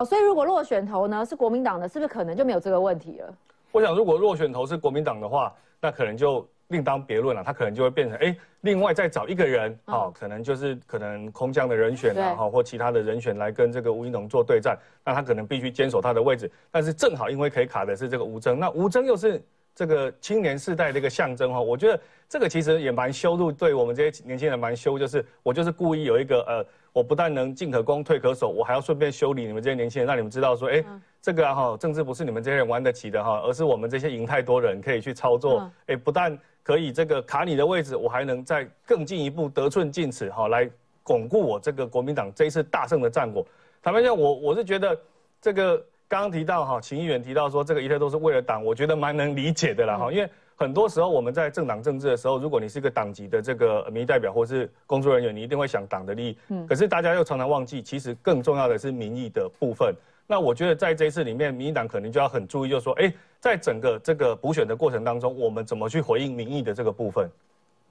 [0.00, 3.34] 哦，所以如果落选头呢是国民党的，是不是可能就没有这个问题了？
[3.70, 7.44] 我想，如果落选头是国民党的话，那可能就另当别论了。
[7.44, 14.74] 他可能就会变成，哎，另外再找一个人，好，可能就是可能空降的人选啊，哈，或其他的人选来跟这个吴怡农做对战，
[15.04, 16.50] 那他可能必须坚守他的位置。
[16.70, 19.40] 但是正好因为可以卡的是这个吴征，那吴征又是
[19.74, 21.60] 这个青年世代的一个象征哈。
[21.60, 26.66] 我觉得这个其实也蛮羞辱，对我们这些年轻人蛮羞，就是我就是故意有一个呃。
[26.92, 30.84] 我不但能进可攻退可守，我还要顺便修理你们这些年轻人，让你们知道说，哎，
[31.22, 35.70] 这个哈政治不是你们这些人玩得起的哈，而是我们这些赢太多人可以去操作。
[35.86, 40.68] 哎，不但可以这个卡你的位置，我还能再更进一步得寸进尺哈，来
[41.04, 43.46] 巩固我这个国民党这一次大胜的战果。
[43.80, 45.00] 坦白讲，我我是觉得
[45.40, 50.28] 这个刚刚提到哈，秦议员提到说这个一切都是为了党，我觉得蛮能理解的啦哈，因为。
[50.56, 56.38] 很多时候我们在政党政治的时候，如果你是一个党籍的这个民意代表或是工作人员，你一定会想党的利益。
[56.48, 56.66] 嗯。
[56.66, 59.94] 可是大家又常常忘记，其实更重要的是民意的部分。
[60.26, 67.26] 那我觉得在这一次里面，民进党可能就要很注意，就是说，哎，在整个这个补选的过程当中，我们怎么去回应民意的这个部分。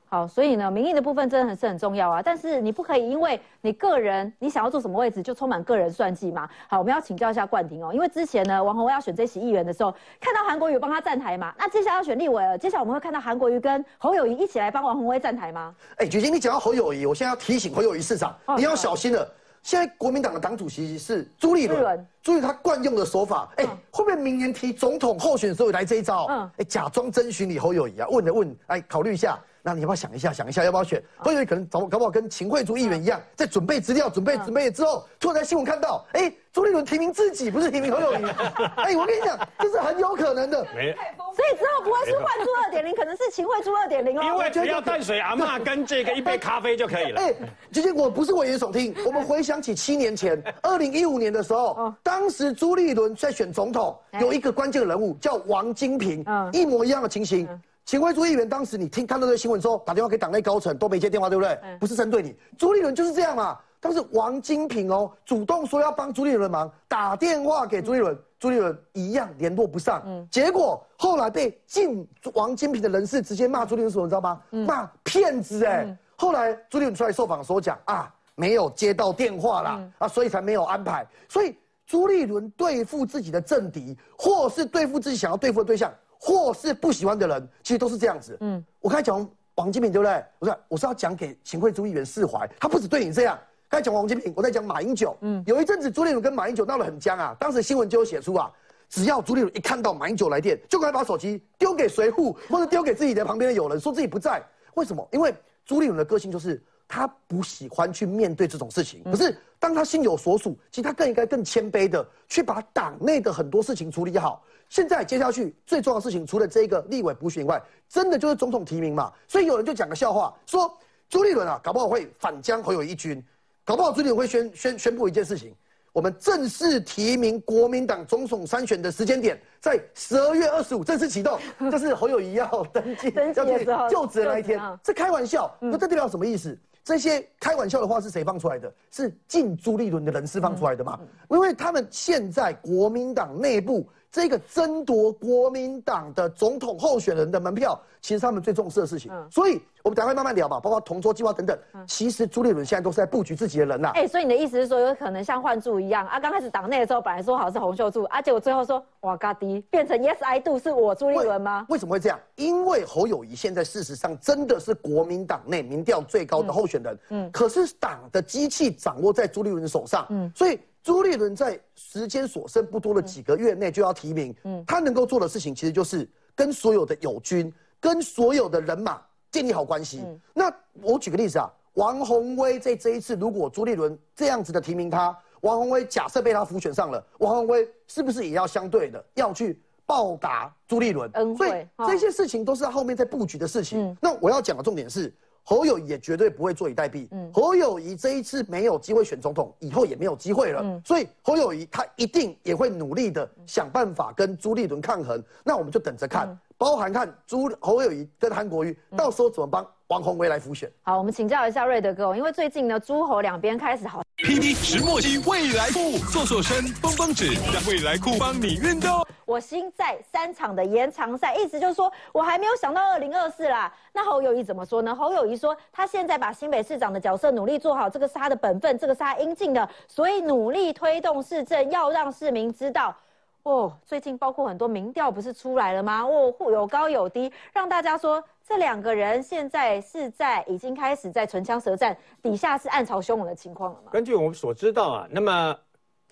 [0.09, 2.19] 好，所以呢，民意的部分真的很是很重要啊。
[2.19, 6.49] 但是你不可以因为你个人你想要做什么位置，就充满个人算计嘛。
[6.67, 11.53] 好，我们要请教一下冠廷哦，因为之前呢，王宏威要选这席议员的时候，看到韩国瑜帮他站台嘛。
[11.59, 15.75] 那接下来要选立委了，接下来我们会看到韩国瑜跟侯友谊一起来帮王宏威站台吗？
[15.97, 19.31] 哎，举金，你讲到侯友谊，我现在要提醒侯友谊市长，你要小心了。
[19.61, 23.47] 现在国民党的党主席是朱立伦，注意他惯用的手法。
[23.57, 26.25] 哎，会不会明年提总统候选时候来这一招？
[26.29, 29.37] 嗯，哎，假装征询你侯友谊啊，问了问，哎，考虑一下。
[29.61, 31.01] 那你要不要想一下，想一下要不要选？
[31.17, 38.23] 会不会可能搞搞不好跟秦惠珠议员一样，在准备资料、准备准备之后，突然在新闻看到，哎，朱立伦提名自己，不是提名侯友宜。
[38.77, 40.65] 哎，我跟你讲，这是很有可能的。
[40.75, 40.93] 没，
[41.35, 44.23] 所以之后不会是换珠二点零，可能是秦惠珠二点零哦。
[44.23, 47.21] 因为只要淡水阿妈跟这个 一杯咖啡就可以了。
[47.21, 47.33] 哎，
[47.71, 57.47] 其实我不是危言耸听，我们回想起七年前， 二零一五年的时候，当时朱立伦在选总统，有一个关键人物叫王金平，一模一样的情形。
[57.89, 61.59] 秦惠珠议员当时你听看到这个新闻之后，打电话给党内高层都没接电话，对不对？
[61.79, 63.57] 不是针对你，朱立伦就是这样嘛。
[63.79, 70.03] 当时王金平哦主动说要帮朱立伦忙，打电话给朱立伦，朱立伦一样联络不上。
[70.05, 74.39] 嗯，结果后来被进王金平的人士直接骂朱立伦什么，你知道吗？
[74.51, 75.97] 骂骗子哎。
[76.15, 81.07] 后来朱立伦出来受访的时候讲啊，没有接到电话啦，啊，所以才没有安排。
[81.27, 85.91] 所以朱立伦对付自己的政敌，或是对付自己想要对付的对象。
[86.21, 88.37] 或是不喜欢的人，其实都是这样子。
[88.41, 90.23] 嗯，我刚才讲王金平，对不对？
[90.37, 93.39] 我说我是要讲给秦桧朱议员释怀，他不止对你这样。
[93.69, 95.15] 刚才讲王金平，我在讲马英九。
[95.21, 98.51] 嗯，有一阵子朱立伦跟马英九闹得很僵啊，当时新闻就有写出啊，
[98.89, 104.43] 只要朱立伦一看到马英九来电，就赶快把手机丢给随扈，或者丢给自己的旁边的友人，说自己不在。
[104.73, 105.07] 为什么？
[105.11, 105.33] 因为
[105.65, 109.03] 朱立伦的个性就是他不喜欢去面对这种事情。
[109.03, 114.43] 可是当他心有所属，其实他更应该更谦卑的去把党内的很多事情处理好。
[114.69, 117.59] 现在接下去最重要的事情，除了这个立委补选以外，
[117.89, 119.11] 真的就是总统提名嘛。
[119.27, 120.71] 所以有人就讲个笑话，说
[121.09, 123.21] 朱立伦啊，搞不好会反将侯友谊军，
[123.65, 125.55] 搞不好朱立伦会宣宣宣布一件事情：
[125.91, 131.39] 我们正式提名国民党总统参选的时间点在十二月二十五正式启动，
[131.71, 134.61] 这是侯友谊要登记要去就职的那一天。
[134.83, 136.55] 这开玩笑，那这代表什么意思？
[136.83, 138.71] 这些开玩笑的话是谁放出来的？
[138.91, 140.99] 是进朱立伦的人士放出来的嘛？
[141.31, 143.89] 因为他们现在国民党内部。
[144.11, 149.11] 这个争夺国民党的总统候选人的门票，其实他们最重视的事情。
[149.29, 151.57] 所以，我们等会慢慢聊吧，包括同桌计划等等。
[151.87, 153.91] 其实朱立伦现在都是在布局自己的人呐。
[153.93, 156.19] 哎，所以你的意思是说，有可能像换柱一样啊？
[156.19, 161.67] 刚开始党内的时候，本来说好是洪秀柱，啊，结果最后说哇嘎迪变成 Yes I do 是我朱立伦吗？
[161.69, 162.19] 为什么会这样？
[162.35, 166.99] 因为侯友谊现在事实上真的是国民党内民调最高的候选人。
[167.09, 167.31] 嗯。
[167.31, 170.07] 可是党的机器掌握在朱立伦手上。
[170.09, 170.31] 嗯。
[170.35, 170.59] 所以。
[170.89, 180.03] 朱立伦在时间所剩不多的几个月内就要提名，嗯，他能够做的事情其实就是跟所有的友军、跟所有的人马建立好关系。
[180.33, 180.51] 那
[180.81, 191.07] 我举个例子啊，王宏威在这一次如果朱立伦这样子的提名他，王宏威假设被他浮选上了，王宏威是不是也要相对的要去报答朱立伦？
[191.13, 193.95] 嗯，所以这些事情都是后面在布局的事情。
[194.01, 195.13] 那我要讲的重点是。
[195.49, 197.07] 侯友谊也绝对不会坐以待毙。
[197.09, 200.61] 嗯，侯友谊这一次没有机会选总统，以后也没有机会了。
[200.63, 205.23] 嗯，所以侯友谊他一定也会努力的想办法跟朱立伦抗衡。
[205.43, 210.71] 那我们就等着看，包含看朱侯友谊跟韩国瑜到时候怎么帮王宏威来复选。
[210.83, 214.03] 好，我们请教一下瑞德哥，因为最近呢，诸侯两边开始好。
[214.17, 219.03] PD 石墨烯未来裤，做做身，绷绷纸，让未来裤帮你运动。
[219.25, 223.73] 我心在三场的延长赛，意思就是说我还没有想到二零二四啦。
[223.91, 224.93] 那侯友谊怎么说呢？
[224.93, 232.95] 侯友谊说，他现在把新北市长的角色努力做好，这个是他的本分，这个是他应尽的，所以努力推动市政，要让市民知道。
[233.43, 236.03] 哦，最近包括很多民调不是出来了吗？
[236.03, 243.91] 哦，有高有低，让大家说这两个人现在是在已经开始在唇枪舌战，底下是暗潮汹涌的情况了吗？
[243.91, 245.55] 根据我们所知道啊，那么。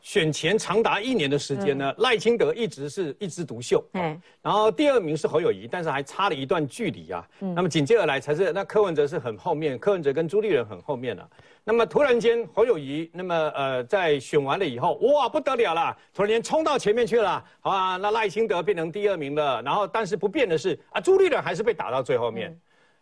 [0.07, 7.27] 选前长达一年的时间呢，赖清德一直是一枝独秀，嗯，然后第二名是侯友谊，但是还差了一段距离啊。
[7.39, 11.29] 那么紧接而来才是那柯文哲是很后面，柯文哲跟朱立伦很后面了。
[11.65, 19.61] 那么突然间侯友谊，那么呃在选完了以后，哇不得了了，突然间冲到前面去了，好啊，那赖清德变成第二名了。
[19.61, 22.57] 然后但是不变的是啊，朱立伦还是被打到最后面。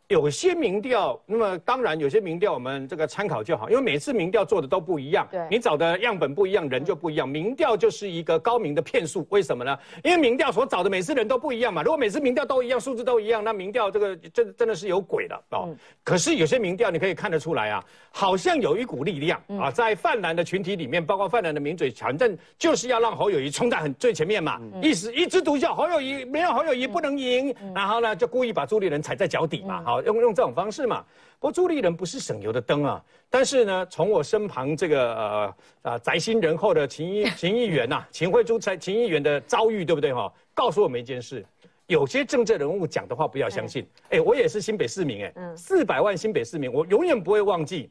[0.08, 7.28] 有些民调，那么当然有些民调我们这个参考就好，因为每次民调做的都不一样，对，你找的样本不一样，人就不一样。
[7.28, 9.76] 民调就是一个高明的骗术，为什么呢？
[10.04, 11.82] 因为民调所找的每次人都不一样嘛。
[11.82, 15.76] 如果每次民调都一样，数字都一样，那民调这个真真的是有鬼了哦。
[16.04, 29.95] 可是有些民调你可以看得出来啊，好像有一股力量啊，在泛蓝的群体里面，包括泛蓝的名嘴，反正就是要让侯友谊冲在很最前面嘛，意思一枝独秀，侯友谊没有侯友谊不能赢，然后呢就故意把朱立伦踩在脚底嘛，好。
[30.04, 31.04] 用用这种方式嘛，
[31.40, 33.04] 不过朱立伦不是省油的灯啊。
[33.30, 40.32] 但是呢，从我身旁这个呃啊宅心仁厚的秦议 秦议员呐，秦惠珠才秦议员的遭遇，对不对哈？
[40.54, 41.46] 告诉我们一件事：
[41.88, 43.88] 有些政治人物讲的话不要相信。
[44.10, 47.90] 哎，我也是新北市民哎，四百万新北市民，我永远不会忘记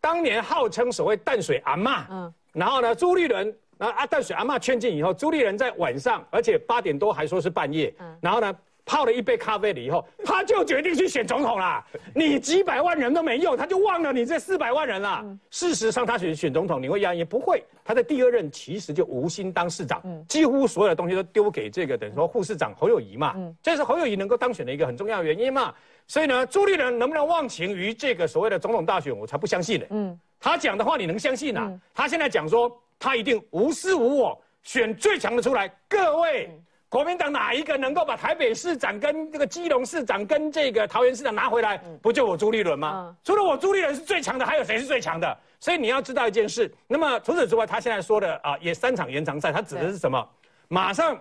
[0.00, 8.54] 当年号称所谓淡水阿妈，嗯，然后呢，朱立伦啊啊淡水阿妈劝进以后，朱立伦在晚上，而且八点多还说是半夜，嗯，然后呢。
[8.84, 11.84] 泡了一杯咖啡了以后，他就决定去选总统啦。
[12.14, 15.24] 你几百万人都没用，他就忘了你这四百万人了。
[15.50, 17.22] 事实上，他选选总统，你会压抑？
[17.22, 17.62] 不会。
[17.84, 23.34] 他在第二任其实就无心当市长，几乎所有的东西都丢给这个等于说副市长侯友谊嘛。
[23.62, 25.74] 这是侯友谊能够当选的一个很重要的原因嘛。
[26.06, 29.86] 所以呢，朱立伦能不能忘情于这个所谓的总统大选，我才不相信呢。
[29.90, 31.72] 嗯，他讲的话你能相信啊？
[31.94, 35.72] 他现在讲说他一定无私无我，选最强的出来。
[35.88, 36.50] 各位。
[36.92, 41.78] 国民党哪一个能够把台北市长跟这个基隆市长跟这个桃园市长拿回来？
[42.02, 43.16] 不就我朱立伦吗？
[43.24, 45.38] 除了我朱立伦是最强的，还有谁是最强的？
[45.58, 46.70] 所以你要知道一件事。
[46.86, 50.22] 那么除此之外，他现在说的啊，也三场延长赛，他指的是什么？
[50.68, 51.18] 马上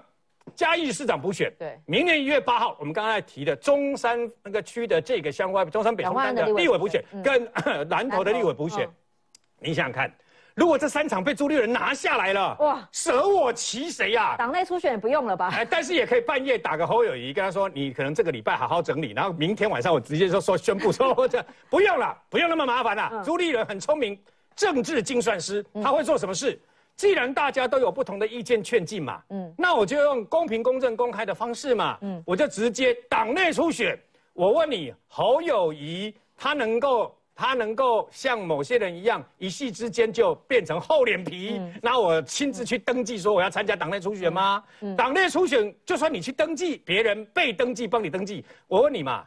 [0.56, 7.50] 嘉义市长补选，对，明年一月八号，我们刚才提的中山那个区的这个相关中山北中山的立委补选，跟
[7.88, 8.90] 南投的立委补选，
[9.58, 10.14] 你想想看。
[10.54, 14.36] 如果这三场被朱立伦拿下来了，哇，舍我其谁呀？
[14.38, 15.50] 党内初选也不用了吧？
[15.54, 23.24] 哎，但是也可以半夜打个侯友谊，跟他说，你可能这个礼拜好好整理，然后明天晚上我直接说说宣布说或者不用了， 不用那么麻烦了。
[23.24, 24.20] 朱立伦很聪明，
[24.56, 26.60] 政治精算师，他会做什么事？
[26.98, 33.98] 既然大家都有不同的意见劝进嘛，嗯，那我就用公平、公正、公开的方式嘛，嗯，我就直接党内初选。
[34.34, 37.16] 我问你，侯友谊他能够？
[37.42, 41.60] 他能够像某些人一样，一夕之间就变成厚脸皮？
[41.82, 44.64] 那我亲自去登记说我要参加党内初选吗？
[44.96, 49.26] 党内初选，就算你去登记，别人被登记帮你登记，我问你嘛，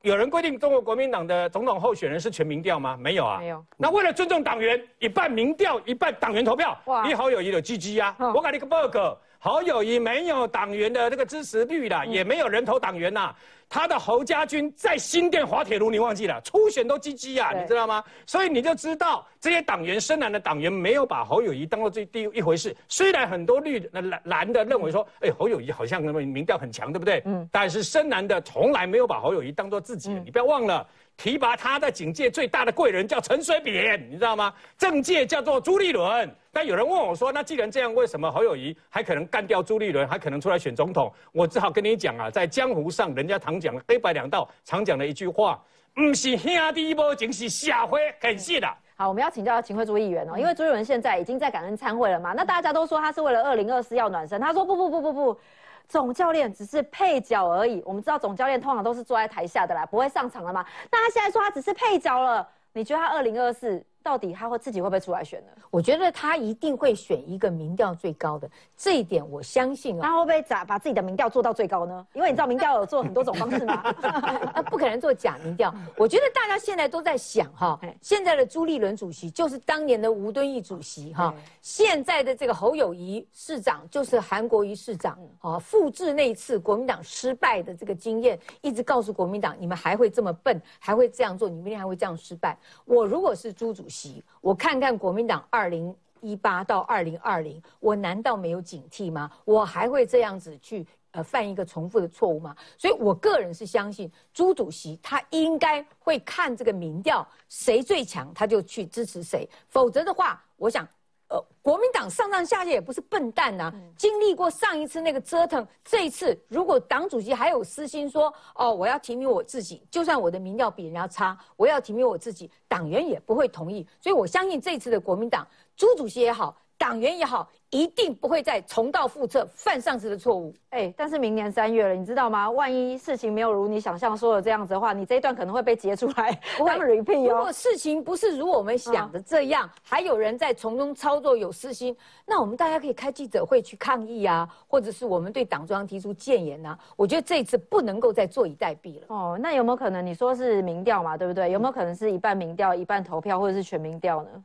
[0.00, 2.96] 有人规定中国国民党的总统候选人是全民调吗？
[2.98, 3.38] 没有啊。
[3.38, 3.62] 没有。
[3.76, 6.74] 那为了尊重党员，一半民调，一半党员投票。
[6.86, 7.06] 哇。
[7.06, 8.16] 你好友谊有 GG 啊！
[8.34, 8.96] 我给你个 bug，
[9.44, 13.34] 好友谊没有党员的这个支持率啦，也没有人投党员呐。
[13.68, 16.40] 他的侯家军在新店滑铁卢，你忘记了？
[16.40, 18.02] 初选都积积呀，你知道吗？
[18.26, 22.74] 所以你就知道这些党员深蓝的党员没有把侯友谊当做最第一回事。
[22.88, 27.22] 虽然很多绿蓝蓝的认为说，哎，侯友谊好像那么民调很强，对不对？
[27.26, 27.46] 嗯。
[27.52, 30.20] 但是深蓝的从来没有把侯友谊当做自己的。
[30.20, 34.54] 你不要忘了，提拔他在警界最大的贵人叫陈水扁，你知道吗？
[34.78, 36.34] 政界叫做朱立伦。
[36.54, 45.60] 但有人问我说：“那既然这样，为什么侯友谊还可能干掉朱立伦，还可能出来选总统？”我只好跟你讲啊，在江湖上，人家常讲黑白两道，常讲的一句话
[45.92, 52.32] ：“不是兄弟无情，是社会很细的。”好，我们要请教秦惠珠议员哦，因为朱立伦现在已经在感恩参会了嘛。
[52.32, 55.40] 那大家都说他是为了二零二四要暖身，他说不不不不不，
[55.88, 57.82] 总教练只是配角而已。
[57.84, 60.64] 我们知道总教练通常都是坐在台下的啦，不会上场了嘛。
[60.92, 63.84] 那他现在说他只是配角了，你觉得他二零二四？
[64.04, 65.52] 到底他会自己会不会出来选呢？
[65.70, 70.02] 我觉得他一定会选一个民调最高的，这一点我相信啊。
[70.02, 72.06] 他会不会咋把自己的民调做到最高呢？
[72.12, 73.74] 因为你知道民调有做很多种方式吗？
[74.52, 75.74] 啊，不可能做假民调。
[75.96, 92.58] 我觉得大家现在都在想哈，现在的朱立伦主席就是当年的吴敦义主席哈，现在的这个侯友谊市长就是韩国瑜市长，啊，复制那一次国民党失败的这个经验，一直告诉国民党，你们还会这么笨，还会这样做，你明天还会这样失败。
[92.84, 93.93] 我如果是朱主席。
[94.40, 99.30] 我看看国民党二零一八到二零二零，我难道没有警惕吗？
[99.44, 102.56] 我还会这样子去呃犯一个重复的错误吗？
[102.78, 110.86] 所以我个人是相信朱主席他应该会看这个民调谁最强，他就去支持谁，否则的话，我想。
[111.34, 123.84] 呃，国民党上上下下也不是笨蛋呐，经历过上一次那个折腾，这一次如果党主席还有私心说，哦，我要提名我自己，就算我的民调比人家差，我要提名我自己，党员也不会同意。
[124.00, 125.44] 所以我相信这次的国民党，
[125.76, 126.56] 朱主席也好。
[126.76, 130.54] 党员也好，一定不会再重蹈覆辙，犯上次的错误。
[130.70, 132.48] 哎，但是明年三月了，你知道吗？
[132.48, 137.36] 万一事情没有如你想象说的这样子的话，你这一段可能会被截出来当 repeat 哦。
[137.36, 146.78] 如果事情不是如我们想的这样，还有人在从中操作有私心，那我们大家可以开记者会去抗议啊，或者是我们对党中央提出谏言啊。
[146.94, 149.06] 我觉得这一次不能够再坐以待毙了。
[149.08, 151.50] 哦，那有没有可能你说是民调嘛，对不对？
[151.50, 154.44] 有没有可能是一半民调，一半投票，或者是全民调呢？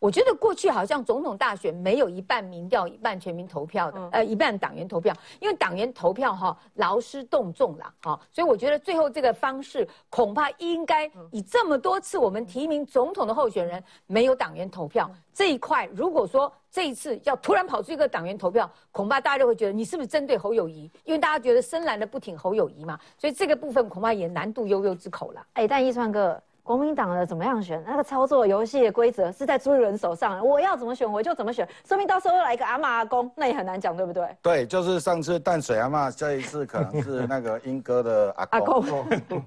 [0.00, 20.90] 我觉得过去好像总统大选没有一半民调一半全民投票的，呃，一半党员投票，因为党员投票哈劳师动众啦，哈，所以我觉得最后这个方式恐怕应该以这么多次我们提名总统的候选人没有党员投票这一块，如果说这一次要突然跑出一个党员投票，恐怕大家就会觉得你是不是针对侯友谊？
[21.04, 25.46] 因为大家觉得深蓝的不挺侯友谊嘛，所以这个部分恐怕也难度悠悠之口了。
[25.52, 26.42] 哎，但一川哥。
[26.70, 27.82] 国民党的怎么样选？
[27.84, 34.36] 那个操作游戏的规则是在朱立伦手上，我要怎么选我就怎么选，说明到时候又来一个阿妈阿公，那也很难讲，对不对？
[34.40, 38.84] 对，就是上次淡水阿妈，这一次可能是那个 英哥的阿阿公。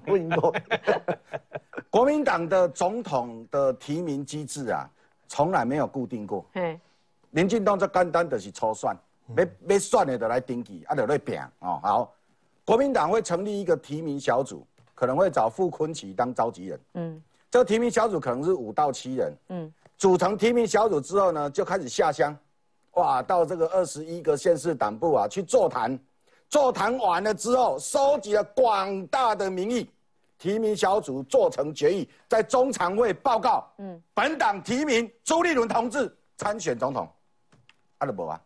[0.04, 0.52] 不英公。
[1.88, 4.86] 国民党的总统的提名机制啊，
[5.26, 6.44] 从来没有固定过。
[6.56, 6.78] 嗯。
[7.30, 8.94] 林进东这简单的是抽算，
[9.34, 11.80] 要要算的就来登记，啊就来拼哦。
[11.82, 12.12] 好，
[12.66, 14.66] 国民党会成立一个提名小组。
[14.94, 22.36] 可能会找傅昆奇当召集人，嗯，这个提名小组可能是五到七人，嗯，组成提名小组之后呢，就开始下乡，
[22.92, 25.98] 哇，到这个二十一个县市党部啊去座谈，
[26.48, 29.90] 座谈完了之后，收集了广大的民意，
[30.38, 37.08] 提名小组做成决议，在中常会报告，嗯，本党提名朱立伦同志参选总统，
[37.98, 38.40] 啊，就无啊，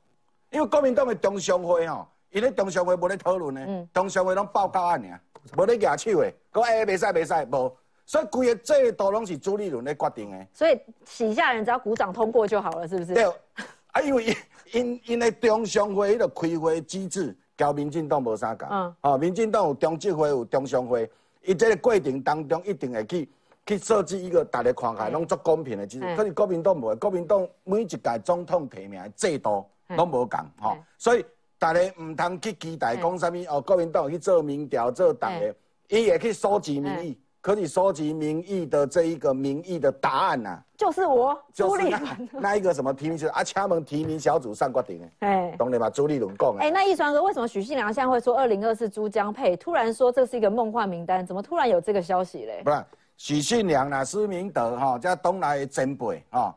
[0.51, 5.21] 因为国民党的中常会哦，因为中常会无咧讨论呢，中常会拢报告案尔。
[5.57, 10.47] 无咧举手的，讲哎，袂使袂使，无，所以规个制度拢是朱立伦咧决定的。
[10.53, 13.15] 所以旗下人只要鼓掌通过就好了，是不是？
[13.15, 14.37] 对，啊，因为
[14.73, 18.69] 因因的中常会迄个开会机制，交民进党无啥共。
[18.71, 18.97] 嗯。
[19.03, 21.11] 哦，民进党有中执会有中常会，
[21.43, 23.29] 伊这个过程当中一定会去
[23.67, 26.17] 去设置一个大家看起来拢足公平的机制。
[26.17, 31.25] 可是国民党无，国民党每一届总统提名的制度拢无共，吼，所以。
[31.59, 35.55] 大家唔通去期待讲什么哦，国民党去做民调做党的，
[35.89, 45.91] 伊也去收集民意，可以收集民意的这一个民意的答案呐，就是我朱立伦那一个什么提名是啊，敲门提名小组上决定的，哎，懂了吧？
[45.91, 49.57] 朱立伦讲哎，那一川哥，为什么许信良现在会说二零二四朱江配？
[49.57, 52.63] 突然说这是一个梦幻名单，怎么突然有这个消息嘞？
[52.65, 52.85] 不是
[53.17, 56.55] 许信良啦，施明德哈，这东来的前辈哈，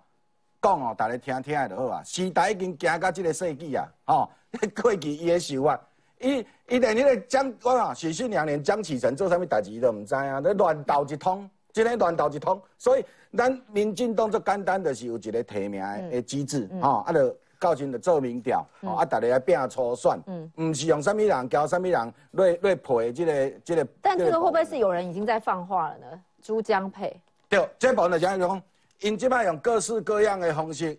[0.62, 2.04] 讲哦，大家听听就好啊。
[2.04, 4.30] 时代已经行到这个世纪啊，吼。
[4.82, 5.80] 过去伊的想法，
[6.20, 12.62] 伊伊连迄个江，我讲许信良连江启臣做啥物代志都唔知啊，咧乱斗一通，真系乱斗一通。
[12.78, 13.06] 所以
[13.36, 23.88] 咱民进党最简单就是有一个提名的机制，吼，啊，就到时就做民调，啊，大家来拼初选，嗯，唔是用啥物人交啥物人来来配即个即个。
[24.02, 26.22] 但这个会不会是有人已经在放话了呢？
[26.42, 27.16] 珠江配？
[27.48, 28.62] 对，这部分就讲讲，
[29.00, 30.98] 因即摆用各式各样的方式，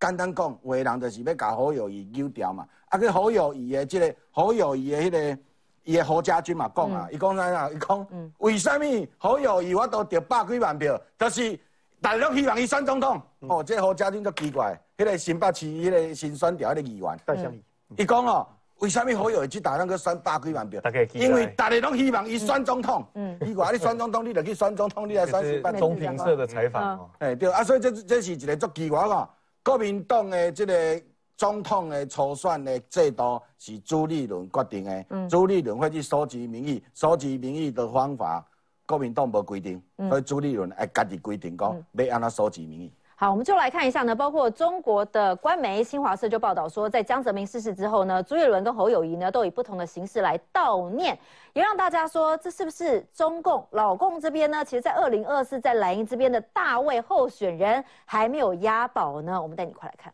[0.00, 2.66] 简单讲，有的人就是要搞好友谊丢掉嘛。
[2.88, 5.38] 啊，个好友谊的这个好友谊的迄个
[5.84, 7.70] 伊的何家军嘛讲啊，伊讲啥啊？
[7.72, 8.06] 伊讲
[8.38, 11.58] 为什么好友谊我都得百几万票，就是
[12.00, 13.20] 大陆希望伊选总统。
[13.40, 17.52] 哦，这何家军就奇怪，迄个新北市迄个新选调迄个议员，戴相，
[17.96, 18.46] 伊讲哦，
[18.80, 20.80] 为什么好友谊只大陆去选百几万票？
[21.14, 23.06] 因为大家拢希望伊选总统。
[23.14, 27.10] 嗯，伊话你选总统，你就去选总统，你来选新北中评社的采访。
[27.18, 29.28] 哎，对啊，所以这这是一个足奇怪个
[29.62, 31.02] 国民党的这个。
[31.38, 38.44] 总统的初选的制度是朱立伦决定的，朱立伦会去收集民意，收集民意的方法，
[38.84, 42.92] 国民党无规定，所以朱立伦爱家己规定讲要安怎收集民意。
[43.14, 51.16] 好，我们就来看一下呢，包括中国的官媒新华社就报道说，在江泽民逝世之后呢，朱立伦跟侯友谊呢都以不同的形式来悼念，
[51.52, 54.64] 也让大家说这是不是中共老共这边呢？
[54.64, 59.40] 其实，在二零二四在蓝营这边的大位候选人还没有押宝呢。
[59.40, 60.12] 我们带你快来看。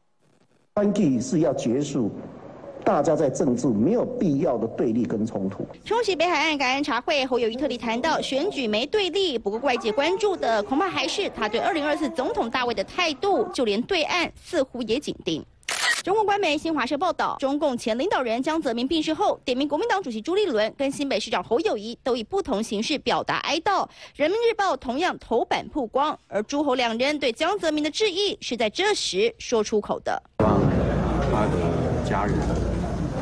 [0.76, 2.11] 关系是要结束，
[2.85, 5.64] 大家在政治没有必要的对立跟冲突。
[5.85, 15.45] 出席北海岸感恩茶会，侯友谊特地谈到选举没对立，不过外界关注的恐怕还是他对二零二四总统大位的态度，就连对岸似乎也紧盯。
[16.04, 23.88] 中国官媒新华社报道，中共前领导人江泽民病逝后，点名国民党主席朱立伦跟新北市长侯友谊都以不同形式表达哀悼。
[24.14, 30.23] 人民日报同样头版曝光，而朱侯两人对江泽民的致意是在这时说出口的。
[30.40, 30.61] 希望
[31.32, 32.37] 他的家人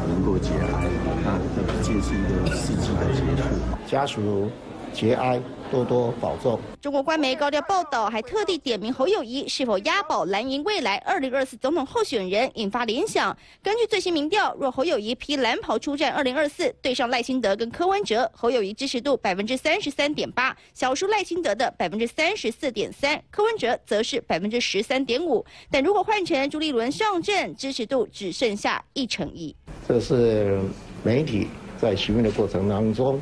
[0.08, 0.90] 能够节哀，
[1.22, 3.48] 那这竟是一个世纪的结束。
[3.86, 4.50] 家属
[4.92, 5.40] 节哀。
[5.72, 6.60] 多多保重。
[6.82, 13.34] 中国官媒高调报道，还特地点名侯友谊是否押宝蓝营未来二零二四总统候选人，引发联想。
[13.62, 25.42] 根据最新民调，若侯友谊披蓝袍出战二零二四，对上赖清德跟柯文哲，侯友谊支持度百分之三十三点八，小输赖清德的百分之三十四点三，柯文哲则是百分之十三点五。
[25.70, 29.56] 但如果换成朱立伦上阵，支持度只剩下一成一。
[29.88, 30.60] 这是
[31.02, 31.48] 媒体
[31.80, 33.18] 在询问的过程当中，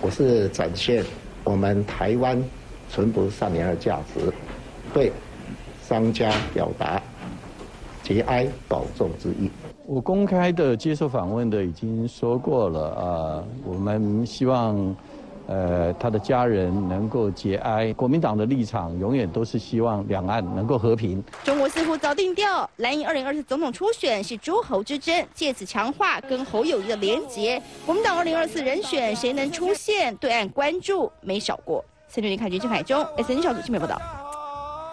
[0.00, 1.04] 我是展现。
[1.48, 2.38] 我们台湾
[2.90, 4.30] 纯朴善良的价值，
[4.92, 5.10] 对
[5.80, 7.00] 商家表达
[8.02, 9.50] 节哀保重之意。
[9.86, 14.94] 我公开的接受访问的已经说过了啊，我们希望。
[15.48, 17.90] 呃，他的家人能够节哀。
[17.94, 21.24] 国民党的立场永远都是希望两岸能够和平。
[21.42, 27.60] 中国似乎早定调，蓝营二零二四总统初选是诸侯之争，借此强化跟侯友谊的连结。
[27.86, 31.82] 国民党二零二四人选谁能出现，对岸关注没少过。
[32.08, 34.27] 三六零看军郑海中，S N 小组新闻报道。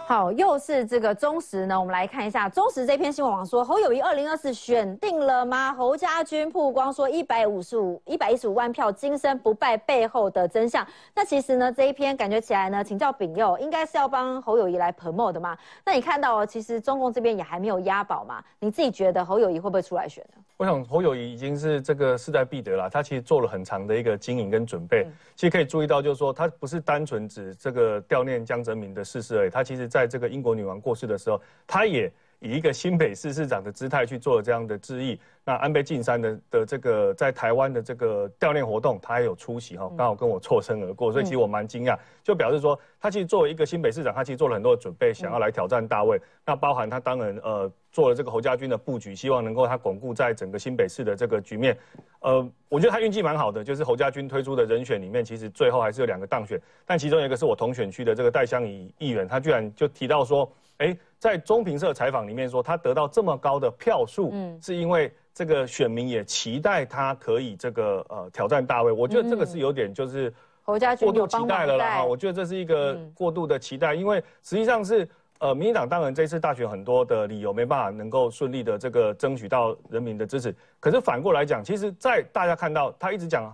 [0.08, 1.80] 好，又是这个中时呢。
[1.80, 5.74] 我们来看一下中时这篇新闻网说，侯友谊二零二四选定了吗？
[5.74, 10.86] 侯家军曝光说一百五十五一百一十五万票，今生不败背后的真相。
[11.16, 15.58] 那其实呢，这一篇感觉起来呢，请教丙佑，应该是要帮侯友谊来 promote 的嘛？
[15.84, 18.44] 那你看到，其实中共这边也还没有押宝嘛？
[18.60, 20.42] 你自己觉得侯友谊会不会出来选呢？
[20.58, 25.06] 我想侯友谊已经是这个势在必得了，他其实做了很长的一个经营跟准备。
[25.36, 32.12] 其实可以注意到，就是说他不是单纯指这个悼念江泽民的逝世而已，他其实在这个英国女王过世的时候，他也
[32.46, 35.20] 以一个新北市市长的姿态去做了这样的致意。
[35.44, 46.20] 那安倍晋三的的这个在台湾的这个悼念活动，他也有出席哈，刚好跟我错身而过，所以其实我蛮惊讶，就表示说他其实作为一个新北市长，他其实做了很多的准备，想要来挑战大位。
[46.46, 51.78] 那包含他当然呃做了这个侯家军的布局，希望能够他巩固在整个新北市的这个局面。
[52.22, 65.14] 呃，我觉得他运气蛮好的，就是侯家军推出的人选里面，其实最后还是有两个当选，但其中一个是我同选区的这个戴香怡议员，他居然就提到说，哎，在中评社采访里面说，他得到这么高的票数，嗯，是因为。
[65.38, 70.34] 这个选民也期待他可以这个呃挑战大卫，我觉得这个是有点就是
[70.64, 72.06] 侯家过度期待了啦。
[72.06, 75.06] 我觉得这是一个过度的期待，因为实际上是
[75.40, 83.54] 呃民进党当然这次大选很多的理由没办法能够顺利的这个争取到人民的支持，可是反过来讲，其实，在大家看到他一直讲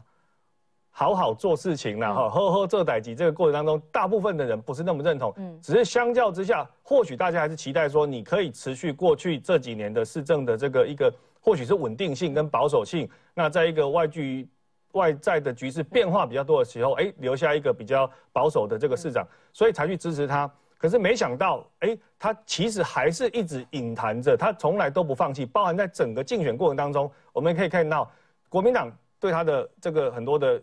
[0.92, 11.12] 好好做事情啦，哈呵呵这代级这个过程当中，大部分的人不是那么认同，嗯，只是相较之下，或许大家还是期待说你可以持续过去这几年的市政的这个一个。
[11.44, 14.48] 或许是稳定性跟保守性，那在一个外局
[14.92, 20.48] 外在的局势变化比较多的时候，哎，留下一个比较保守的这个市长，所以才去支持他。
[20.78, 25.44] 可是没想到，哎，他其实还是一直隐谈着，他从来都不放弃。
[25.44, 28.08] 包含在整个竞选过程当中，我们可以看到
[28.48, 30.62] 国民党对他的这个很多的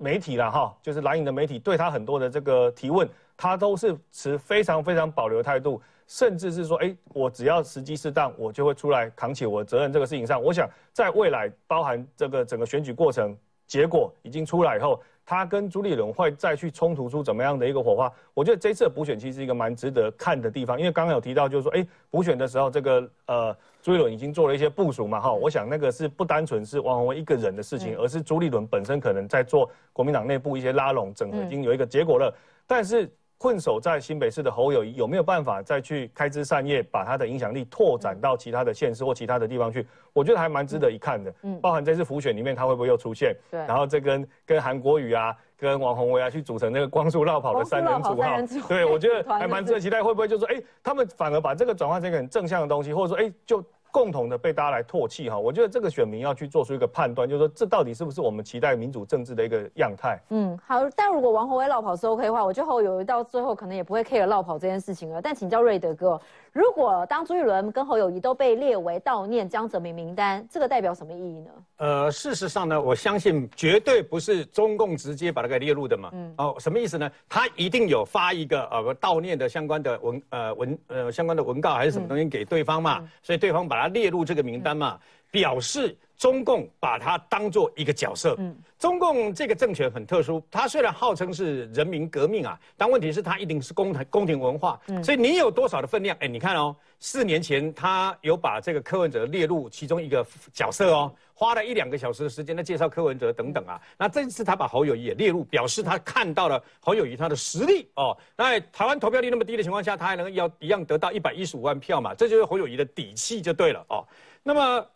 [0.00, 5.80] 媒体啦，哈，就是蓝营的媒体对他很多的这个提问，他都是持非常非常保留态度。
[6.06, 9.92] 甚至是说，哎，我只要时机适当，我就会出来扛起我的责任。
[9.92, 13.32] 这个事情上，我想在未来，包含这个整个选举过程
[13.70, 18.12] 结果已经出来以后，他跟朱立伦会再去冲突出怎么样的一个火花？
[18.34, 32.34] 我觉得这次的补选其实是一个蛮值得看的地方，因为刚刚有提到，就是说，哎，补选的时候，这个呃，朱立伦已经做了一些部署嘛，哈，我想那个是不单纯是王宏威一个人的事情，而是朱立伦本身可能在做国民党内部一些拉拢整合，已经有一个结果了，
[32.66, 33.08] 但是。
[33.40, 39.86] 困守在新北市的侯友谊有没有办法再去开枝散叶，把他的影响力拓展到其他的县市或其他的地方去？
[40.12, 41.32] 我觉得还蛮值得一看的。
[41.40, 43.34] 嗯，包含这次浮选里面他会不会又出现？
[43.50, 48.36] 对，然后这跟跟韩国瑜啊，跟王宏威啊去组成那个光速绕跑的三人组哈。
[48.68, 53.64] 对，我觉得还蛮值得 期待，会不会就说，哎，他们反而把这个转换成一个很正向的东西，或者说，哎，就。
[53.92, 60.18] 共同的被大家来唾弃哈，我觉得这个选民要去做出一个判断，就是说这到底是不是我们期待民主政治的一个样态？
[60.30, 65.20] 嗯，好，但如果王宏威落跑是 OK 的话，我觉得我有到最后可能也不会 care 绕跑这件事情了。
[65.20, 66.20] 但请教瑞德哥。
[66.52, 71.50] 如果当朱一伦跟侯友谊都被列为悼念江泽民名单，这个代表什么意义呢？
[71.76, 76.10] 呃，事实上呢，我相信绝对不是中共直接把它给列入的嘛。
[76.12, 76.34] 嗯。
[76.38, 77.10] 哦，什么意思呢？
[77.28, 84.98] 他一定有发一个呃悼念的相关的文呃文呃相关的文告还是什么东西给对方嘛，所以对方把它列入这个名单嘛。
[85.32, 88.36] 表示中共把它当做一个角色。
[88.38, 94.78] 嗯，中共这个政权很特殊，它虽然号称是人民革命啊，但问题是它一定是宫廷宫廷文化。
[94.88, 96.14] 嗯，所以你有多少的分量？
[96.20, 101.10] 哎，你看哦，四年前他有把这个柯文哲列入其中一个角色哦。
[101.32, 108.14] 花了一两个小时的时间来介绍柯文哲等等啊，那这次他把侯友谊也列入，表示他看到了侯友谊他的实力哦。
[108.36, 112.14] 那台湾投票率那么低的情况下，他还能要一样得到一百一十五万票嘛？
[112.14, 114.06] 这就是侯友谊的底气就对了哦。
[114.42, 114.86] 那么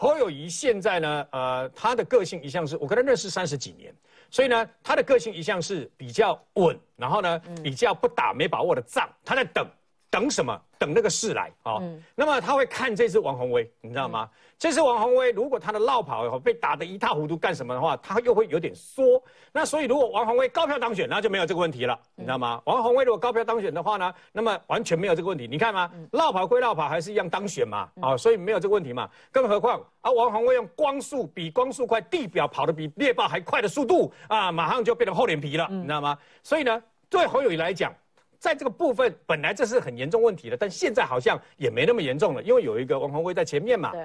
[0.00, 3.94] 侯友谊现在呢，呃，他的个性一向是我跟他认识三十几年，
[4.30, 9.68] 所以呢，他的个性一向是比较稳，然后呢，比较不打没把握的仗，他在等。
[10.10, 10.60] 等什么？
[10.78, 11.82] 等那个事来哦。
[12.14, 14.28] 那么他会看这次王宏威，你知道吗？
[14.58, 19.22] 这次王宏威如果他的绕跑以后被打得一塌糊涂，干什么的话，他又会有点缩。
[19.52, 22.60] 那所以如果王宏威高票当选，那就没有这个问题了，你知道吗？
[22.64, 25.46] 王宏威如果高票当选的话呢，那么完全没有这个问题。
[25.46, 25.90] 你看吗？
[26.12, 27.88] 绕跑归绕跑，还是一样当选嘛？
[28.00, 29.08] 啊，所以没有这个问题嘛。
[29.30, 36.18] 更何况啊，王宏威用光速比光速快，地表跑得比猎豹还快的速度啊，马上就变成厚脸皮了，你知道吗？
[36.42, 37.94] 所以呢，对侯友谊来讲。
[38.40, 43.92] 在这个部分，本来这是很严重问题的，但现在好像也没那么严重了，因为有一个王宏威在前面嘛。
[43.92, 44.04] 对。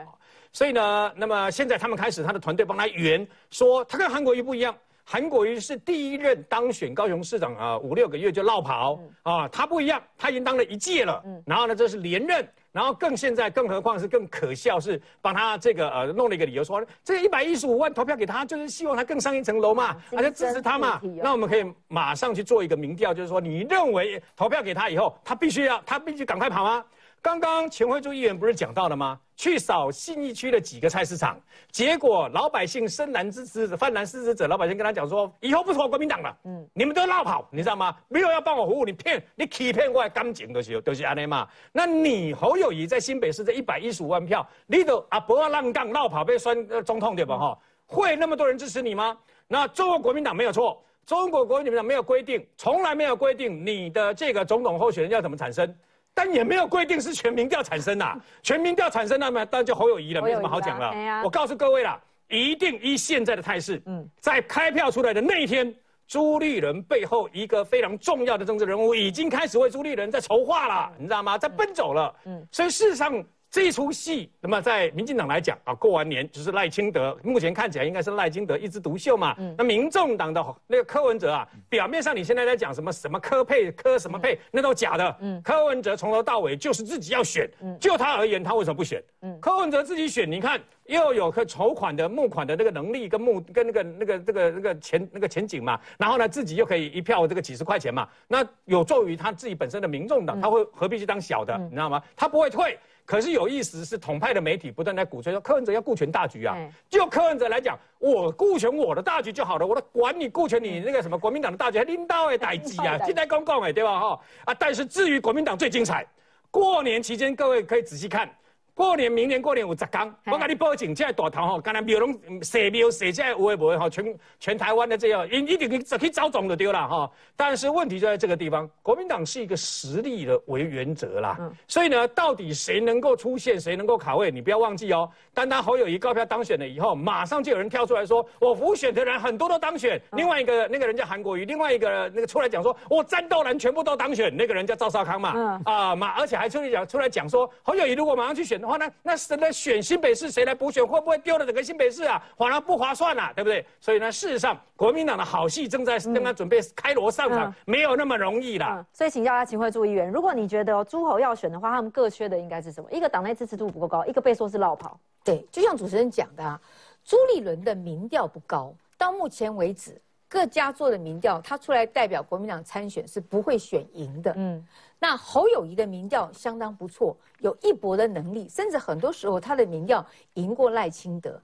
[0.51, 11.23] 所以呢，那么现在他们开始，他的团队帮他圆，说他跟韩国瑜不一样，韩国瑜是第一任当选高雄市长啊，五六个月就落跑啊，他不一样，他已经当了一届了。
[11.25, 11.41] 嗯。
[11.45, 12.47] 然后呢，这是连任。
[12.75, 20.99] 然后更现在更何况是更可笑是帮他这个呃弄了一个理由说这一百一十五万投票给他就是希望他更上一层楼嘛，而且支持他嘛。
[21.23, 26.83] 那我们可以马上去做一个民调，就是说你认为投票给他以后，他必须要他必须赶快跑吗？
[27.21, 29.17] 刚刚钱惠珠议员不是讲到了吗？
[29.35, 31.39] 去扫信义区的几个菜市场，
[31.71, 37.95] 结果老百姓深蓝支持者、泛蓝支持者，老百姓跟他讲说，以后不投国民党了，嗯，你们都绕跑，你知道吗？
[38.07, 41.47] 没有要帮我服务，你骗你欺骗我的感情都是都是安尼嘛。
[41.73, 47.37] 那你侯友谊在新北市这一百一十五万票，你都啊不要浪杠绕跑被选总统对吧？
[47.37, 49.17] 哈，会那么多人支持你吗？
[49.47, 55.75] 那中国国民党没有错，中国国民党没有规定，从来没有规定你的这个总统候选人要怎么产生。
[56.15, 61.21] 但也没有规定是全民调产生的，全民调产生那么当然就侯友谊了，没什么好讲了。
[61.23, 65.71] 我告诉各位了，一定依现在的态势，嗯在开票出来的那一天，
[66.07, 71.37] 朱立伦背后一个非常重要的政治人物已经开始为朱立伦在筹划了，你知道吗？
[71.37, 72.15] 在奔走了。
[72.25, 73.23] 嗯，所以事实上。
[73.55, 79.33] 这一出戏，那么在民进党来讲啊，过完年就是赖清德，目前看起来应该是赖清德一枝独秀嘛。
[79.57, 85.41] 那民众党的那个柯文哲啊，表面上你现在在讲什么什么柯配柯什么配，那都假的。
[85.41, 89.01] 柯文哲从头到尾就是自己要选，就他而言，他为什么不选？
[89.39, 101.57] 柯文哲自己选，你看又有个筹款的募款的那个能力跟募跟那个那个这个那个前那个前景嘛，然后呢自己又可以一票这个几十块钱嘛，那有助于他自己本身的民众党，他会何必去当小的？
[101.57, 102.03] 你知道吗？
[102.17, 102.77] 他不会退。
[103.05, 106.57] 可是有意思是，统派的媒体不断在鼓吹说柯文哲要顾全大局啊。
[106.89, 114.19] 就柯文哲来讲，我顾全我的大局就好了，我都管你顾全你那个什么国民党的大局，拎刀哎逮鸡啊，进来公共哎，对吧哈？
[114.45, 116.05] 啊，但是至于国民党最精彩，
[116.49, 118.27] 过年期间各位可以仔细看。
[118.75, 127.09] 过年，明年过年有十天，我跟你报警，这大头吼，刚才庙拢社庙社这有诶无诶吼，全全台湾的这样，一一定去去招总就丢了哈。
[127.37, 135.09] 但是问题就在这个地方，国民党是一个实力的为原则啦，所以呢，到底谁能够出现，谁能够卡位，你不要忘记哦。
[135.33, 140.01] 单单侯友谊高票当选了以后，马上就有人跳出来说，我浮选的人很多都当选。
[140.17, 148.64] 另外一个那个人叫韩国瑜，另外一个那个出来讲说，我战斗人全部都当选，那个人叫赵少康嘛，啊马，而且还出来讲出来讲说，侯友谊如果马上去选。
[148.65, 150.31] 的话呢，那谁来选新北市？
[150.31, 150.85] 谁来补选？
[150.85, 152.21] 会不会丢了整个新北市啊？
[152.35, 153.63] 反而不划算啊，对不对？
[153.79, 158.83] 所以呢，事实上，国民党的好戏正在正在准备开锣上场，没有那么容易啦。
[158.91, 162.91] 所以请教一下秦惠珠议员，如果你觉得诸侯要选的话，他们各缺的应该是什么？
[162.91, 164.99] 一个党内支持度不够高，一个被说是落跑。
[165.23, 166.59] 对，就像主持人讲的啊，
[167.03, 170.01] 朱立伦的民调不高，到目前为止。
[170.35, 174.33] 各家做的民调，他出来代表国民党参选是不会选赢的。
[174.35, 174.61] 嗯，
[174.99, 181.41] 那侯友谊的民调相当不错，有一搏的能力，甚至很多时候他的民调赢过赖清德，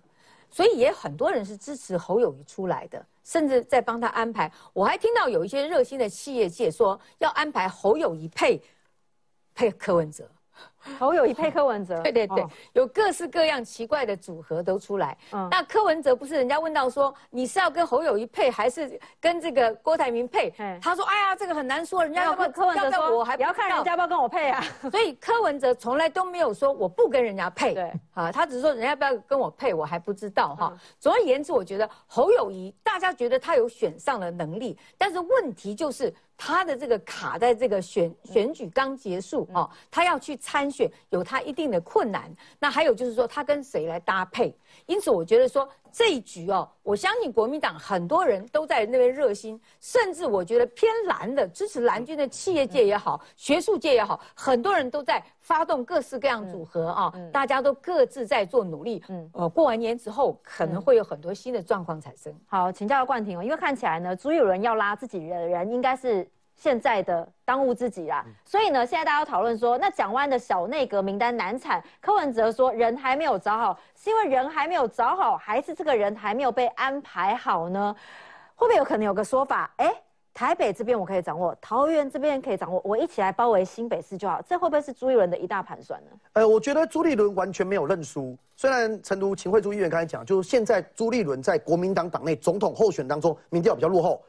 [0.50, 4.52] 所以也很多人是支持侯友谊出来的，甚至在帮他安排。
[4.74, 8.62] 我还听到有一些热心的企业界说要安排侯友谊配
[9.56, 10.30] 配柯文哲。
[11.00, 12.44] 侯友谊配柯文哲， 对对对，
[12.74, 15.16] 有各式各样奇怪的组合都出来。
[15.50, 20.52] 那柯文哲不是人家问到说你是要跟侯友谊配，还是跟这个郭台铭配？
[20.82, 24.64] 他说：“哎呀，这个很难说，人家要问柯文哲说，我还不要看人家要不要跟我配啊。
[24.90, 27.76] ”所以柯文哲从来都没有说我不跟人家配。
[27.76, 30.74] 对，啊，他只是说人家不要跟我配，我还不知道哈。
[31.00, 36.12] 总而言之，我觉得侯友谊大家觉得他有选上的能力，但是问题就是。
[36.44, 42.36] 他的这个卡在这个选选举刚结束哦，他要去参选，有他一定的困难。
[42.58, 44.52] 那还有就是说，他跟谁来搭配？
[44.86, 59.04] 因此，我觉得说这一局哦，我相信国民党很多人都在那边热心，甚至我觉得偏蓝的支持蓝军的企业界也好，学术界也好，很多人都在发动各式各样组合啊，大家都各自在做努力。
[59.10, 62.34] 嗯，呃，过完年之后可能会有很多新的状况产生。
[62.48, 66.30] 好，请教冠廷哦，因为看起来呢，朱友伦要拉自己的人应该是。
[66.62, 71.84] 现在的当务之急啦，所以呢，现在大家讨论说，那蒋万的小内阁名单难产。
[72.00, 77.96] 柯文哲说，人还没有找好，是因为人还没有找好，还是这个人还没有被安排好呢？
[78.56, 79.92] 会不会有可能有个说法，哎，
[80.36, 84.40] 台北这边我可以掌握，桃园这边可以掌握，我一起来包围新北市就好？
[84.48, 86.12] 这会不会是朱立伦的一大盘算呢？
[86.34, 88.38] 呃，我觉得朱立伦完全没有认输。
[88.56, 94.22] 虽然陈如秦惠珠议员刚才讲，就是现在朱立伦在国民党党内总统候选当中民调比较落后。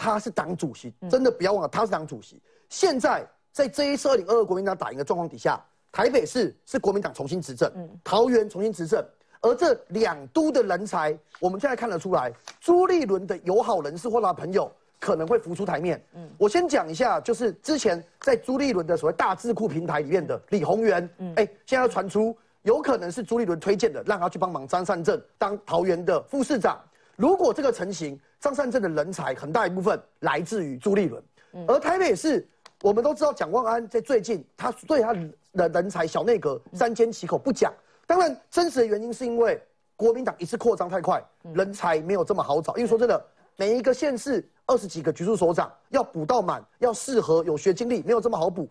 [0.00, 2.40] 他是党主席，真的不要忘了，他是党主席。
[2.70, 7.70] 现在在这一次二零二二国民党打赢的状况底下，台北市是国民党重新执政，
[8.02, 9.04] 桃园重新执政，
[9.42, 16.02] 而这两都的人才，我们现在看得出来，朱立伦的友好人士或他朋友可能会浮出台面。
[16.14, 26.80] 嗯，我先讲一下，就是之前在朱立伦的所谓大智库平台里面的李宏源，哎，现在传出有可能是朱立伦推荐的，让他去帮忙张善政当桃园的副市长。
[27.20, 31.22] 如果这个成型，张善政的人才很大一部分来自于朱立伦，
[31.68, 32.48] 而台北市
[32.80, 35.12] 我们都知道蒋万安在最近他对他
[35.52, 37.70] 的人才小内阁三缄其口不讲，
[38.06, 39.62] 当然真实的原因是因为
[39.96, 42.74] 国民党一次扩张太快，人才没有这么好找。
[42.78, 43.22] 因为说真的，
[43.56, 48.66] 每一个县市二十几个局处首长要补到满，要适合有学经历，没有这么好补。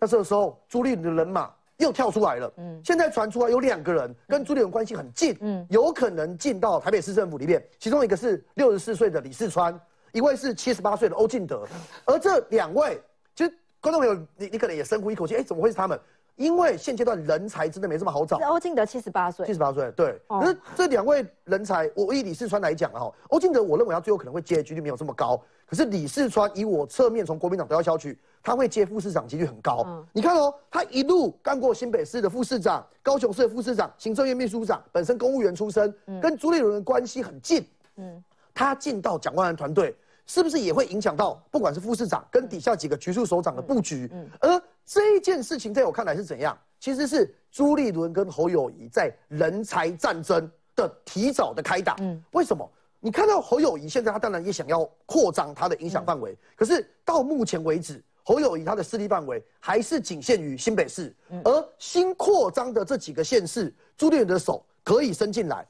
[0.00, 1.48] 那这个时候朱立伦的人马。
[1.82, 9.78] 又跳出来了，嗯，现在传出来有两个人跟朱立伦关系很近，嗯，有可能进到台北市政府里面，其中一个是六十四岁的李世川，
[10.12, 11.66] 一位是七十八岁的欧进德，
[12.04, 13.02] 而这两位，
[13.34, 15.98] 其实观众朋友，你你可能也深呼一口气，哎，怎么会是他们？
[16.36, 18.38] 因为现阶段人才真的没这么好找。
[18.48, 20.18] 欧进德七十八岁，七十八岁，对。
[20.28, 25.40] 可是这两位人才，我以李世川来讲哈，欧进德我认为他最后可能会接的几率没有这么高。
[25.72, 30.04] 可是李世川以我侧面从国民党得到消息，他会接副市长几率很高。
[30.12, 37.66] 你看哦，他一路干过新北市的副市长、高雄市的副市长、行政院秘书长，本身公务员出身，跟朱立伦的关系很近。
[37.96, 44.10] 嗯，他进到蒋万安团队，是不是也会影响到不管是副市长跟底下几个局处首长的布局？
[44.12, 46.54] 嗯，而这一件事情在我看来是怎样？
[46.80, 51.96] 其实是朱立伦跟侯友谊在人才战争的提早的开打。
[52.00, 52.70] 嗯，为什么？
[53.04, 61.12] 你看到侯友谊现在他当然也想要扩张他的影响范围，可是到目前为止，侯友谊他的势力范围还是仅限于新北市，
[61.42, 65.66] 而新扩张的这几个县市，朱立伦的手可以伸进来。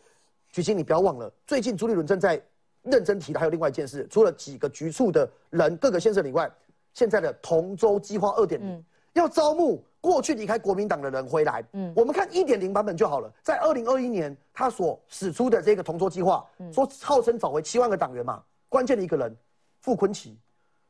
[0.51, 2.39] 举行，你不要忘了，最近朱立伦正在
[2.83, 6.53] 认真提的还有另外一件事，除了几个局处的人各个县市以外，
[6.93, 8.85] 现在的同州计划二点零。
[9.15, 13.33] 要招募过去离开国民党的人回来，嗯，我们看一点零版本就好了。
[13.41, 19.35] 在二零二一年，他所使出的这个同桌计划，说号称找回七万个党员嘛，关键的一个人，
[19.81, 20.37] 傅昆奇，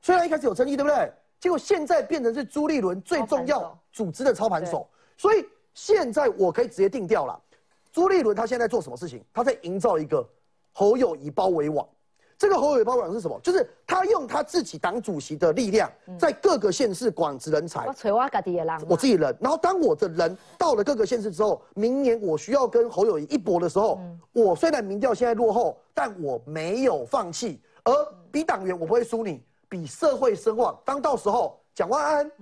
[0.00, 1.12] 虽然一开始有争议，对不对？
[1.38, 7.38] 结果现在变成是朱立伦最重要组织的操盘手，所以现在我可以直接定调了。
[7.92, 9.22] 朱立伦他现在做什么事情？
[9.34, 10.26] 他在营造一个
[10.72, 11.86] 侯友谊包围网。
[12.42, 13.38] 这个侯友包网是什么？
[13.40, 17.86] 就是他用他自己党主席的力量，在各个县市广植人才。
[17.86, 19.36] 我吹我自己的人，我自己人。
[19.40, 24.00] 然后当我的人到了各个县市之后，明年我需要跟侯友谊一搏的时候，
[24.32, 27.62] 我虽然民调现在落后，但我没有放弃。
[27.84, 27.92] 而
[28.32, 30.76] 比党员我不会输你，比社会声望。
[30.84, 32.32] 当到时候蒋万安、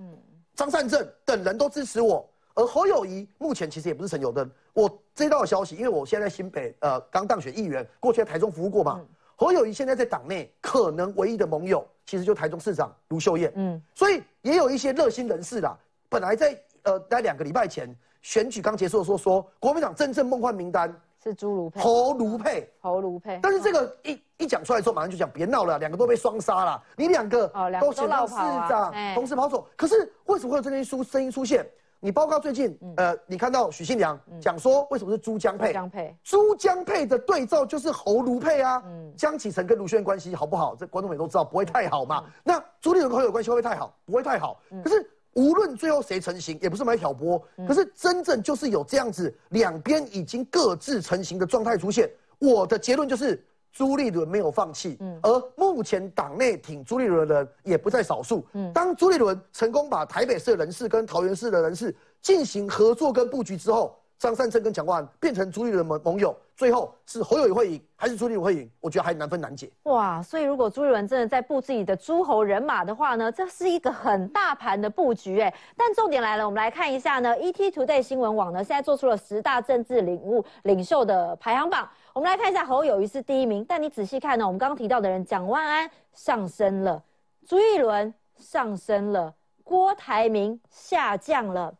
[0.55, 4.49] 张善政等人都支持我，而侯友谊目前其实也不是陈友登。
[4.73, 8.99] 我接到的消息，因为我现在新北呃刚当选议员，过去在台中服务过嘛。
[9.41, 13.51] 侯友谊现在在党内可能唯一的盟友，其实就台中市长卢秀燕。
[13.55, 15.75] 嗯，所以也有一些热心人士啦。
[16.09, 23.39] 本来在呃在两个礼拜前选举刚结束的时候，说国民党真正梦幻名单是朱卢佩、侯卢佩、侯卢佩。
[23.41, 26.83] 但是这个一一讲出来之后，马上就讲别闹了，两个都被双杀了。
[26.95, 27.47] 你两个
[27.81, 28.35] 都选到市
[28.69, 29.67] 长，同时跑走。
[29.75, 31.67] 可是为什么会有这些出声音出现？
[32.03, 35.71] 你包括最近，呃，你看到许信良讲说，为什么是朱江配？
[35.71, 38.81] 江配，朱江配的对照就是侯卢配啊。
[38.87, 40.75] 嗯江启臣跟卢轩关系好不好？
[40.75, 42.23] 这观众也都知道，不会太好嘛。
[42.43, 43.95] 那朱立伦跟侯友关系会不会太好？
[44.03, 44.59] 不会太好。
[44.83, 47.39] 可是无论最后谁成型，也不是买挑拨。
[47.67, 52.09] 可是真正就是有这样子，两边已经各自成型的状态出现。
[52.39, 53.45] 我的结论就是。
[53.71, 58.45] 朱立伦没有放弃，嗯而目前党内挺朱立伦的人也不在少数。
[58.53, 68.69] 嗯当朱立伦成功把台北市的人士跟桃园市的人士进行合作跟布局之后，张善政跟蒋万安变成朱立伦盟盟友，最后是侯友谊会赢还是朱立伦会赢？
[68.79, 69.71] 我觉得还难分难解。
[69.83, 75.51] 哇，所以如果朱立伦真的在布自己的诸侯人马的话呢，这是一个很大盘的布局哎。
[75.75, 87.01] 但重点来了，我们来看一下呢，ET Today 新闻网呢现在做出了十大政治领悟领袖的排行榜，我们来看一下侯友谊是第一名，但你仔细看呢，我们刚刚提到的人蒋万安上升了，
[87.47, 89.33] 朱一伦上升了。
[89.63, 91.73] 郭台铭下降了，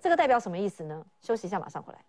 [0.00, 1.04] 这个代表什么意思呢？
[1.20, 2.00] 休息一下，马上回来。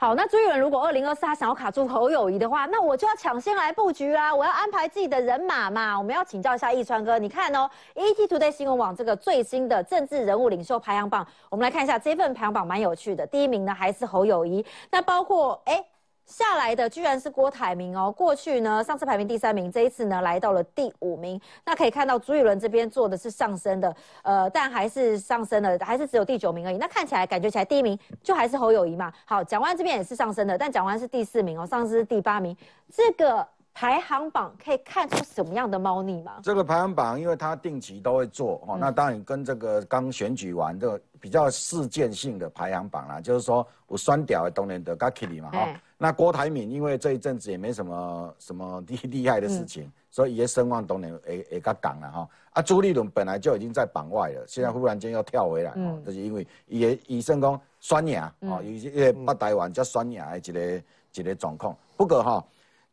[0.00, 4.32] 好，那朱一伦如果二零二四他想要卡住侯友谊的话，那我就要抢先来布局啦！
[4.32, 5.98] 我要安排自己的人马嘛。
[5.98, 13.26] 我们要请教一下易川哥，你看哦，ETtoday 新闻网这个最新的政治人物领袖排行榜，我们来看一下这份排行榜，蛮有趣的。
[13.26, 15.84] 第一名呢还是侯友谊，那包括哎。
[16.28, 21.40] 下来的居然是郭台铭哦，过去呢上次排名第三名，这一次呢来到了第五名。
[21.64, 26.76] 那可以看到朱雨伦这边做的是上升的，呃，但还是上升了，还是只有第九名而已。
[26.76, 29.10] 那看起来感觉起来第一名就还是侯友谊嘛。
[29.24, 32.54] 好，蒋万这边也是上升的，但蒋万是第四名哦，上次是第八名。
[32.94, 33.46] 这个
[33.78, 36.40] 排行榜可以看出什么样的猫腻吗？
[36.42, 45.68] 这个排行榜，因为它定期都会做哦，那当然跟这个刚选举完的比较事件性的排行榜啦，就是说我酸屌的当然的 g 起 k 嘛哈。
[45.96, 52.28] 那郭台铭因为这一阵子也没什么什么厉厉害的事情，所以也声望当然也也较港了哈。
[52.54, 55.72] 啊，朱立伦本来就已经在榜外了，现在忽然间又跳回来，
[56.04, 60.82] 就是因为也以升讲酸牙哦，有些北台湾叫酸牙的一个
[61.14, 61.76] 一个状况。
[61.96, 62.44] 不过哈，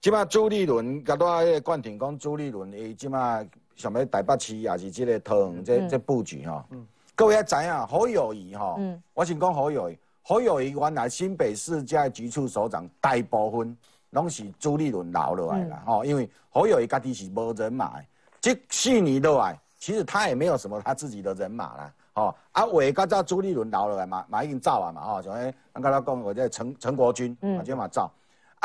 [0.06, 3.44] 即马朱立伦甲我迄个冠廷讲朱立伦，伊即马
[3.76, 6.64] 想要台北市也是即个桃园这这布局哈。
[7.16, 8.78] 各位要知影侯友谊哈，
[9.16, 9.98] 我想讲侯友谊。
[10.22, 13.76] 侯友谊原来新北市这局处首长，大部分
[14.12, 17.94] 拢是朱立伦留落来啦，吼，因为侯友谊家己是无人马，
[18.40, 28.12] 即四年落来，其实他也没有什么他自己的人马啦，吼，啊，为甲只朱立伦留落来嘛，嘛已经走啊嘛，吼，像迄咱刚才讲或者陈陈国军，嘛即嘛走，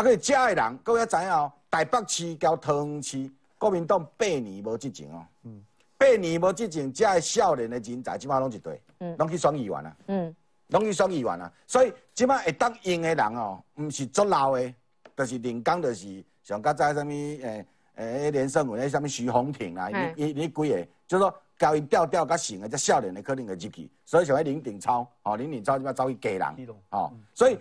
[0.01, 5.63] 啊，个遮的人，各位知影哦，台北市交桃园市，国民党八年无执政哦，嗯，
[5.99, 10.35] 八年无执政，遮的少年的人才，即摆拢一堆，嗯，拢去选议员啊，嗯。
[10.69, 14.73] 拢去选议员啊，所以即摆会当用的人哦，毋是足老的，
[15.17, 27.59] 就是林刚，就是像较早什物诶诶连胜文，迄什物徐宏庭啊，你你你几个，就说交伊调调较成的，即少年的可能会入去，所以像迄林鼎超，哦林鼎超即摆走去嫁人，哦，所以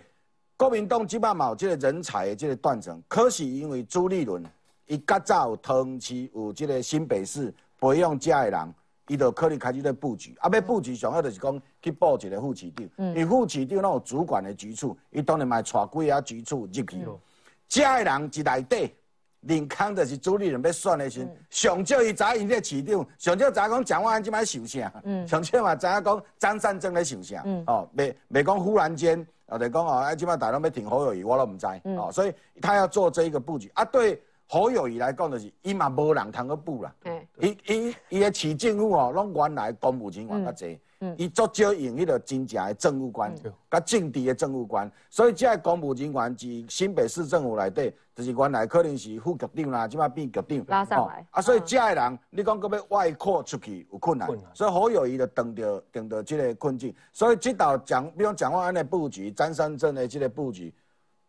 [0.60, 4.44] 国民党即摆嘛有即个人才的即个断层，可是因为朱立伦
[4.88, 8.74] 伊较早有同期有即个新北市培养遮的人。
[9.08, 16.84] 伊就可能开始在布局，啊，要布局上好就是讲去布一个副市长，因为副市长那有主管的局处，伊当然嘛带几啊局处入去。
[17.04, 17.18] 咯。
[17.66, 18.94] 遮的人一内底，
[19.40, 24.92] 林康就是朱立伦要选的时，上少伊知影这市长，上少知影讲蒋万安即摆想啥，
[25.26, 32.32] 上少嘛知影讲张善政咧想啥，哦，未未讲忽然间，哦，就讲哦，哎，即摆大拢要挺侯友谊，我都唔知，哦，所以
[32.62, 34.22] 他要做这一个布局，啊，对。
[34.52, 36.92] 侯友谊来讲，就是伊嘛无人通去布啦。
[37.38, 40.80] 伊伊伊的市政府哦，拢原来公务人员较济，
[41.16, 43.34] 伊足少用迄个真正的政务官，
[43.70, 44.90] 甲政治的政务官。
[45.08, 50.64] 所以这公务人员是新北市政府内底，就是原来可能是副局长啦，即摆变局长。
[50.68, 51.26] 拉上来。
[51.30, 54.28] 啊，所以这的人，你讲佮要外扩出去有困难。
[54.52, 56.94] 所以好友谊就等着等着即个困境。
[57.12, 60.72] 所以即道讲，比如讲话安尼布局，张三镇的即个布局。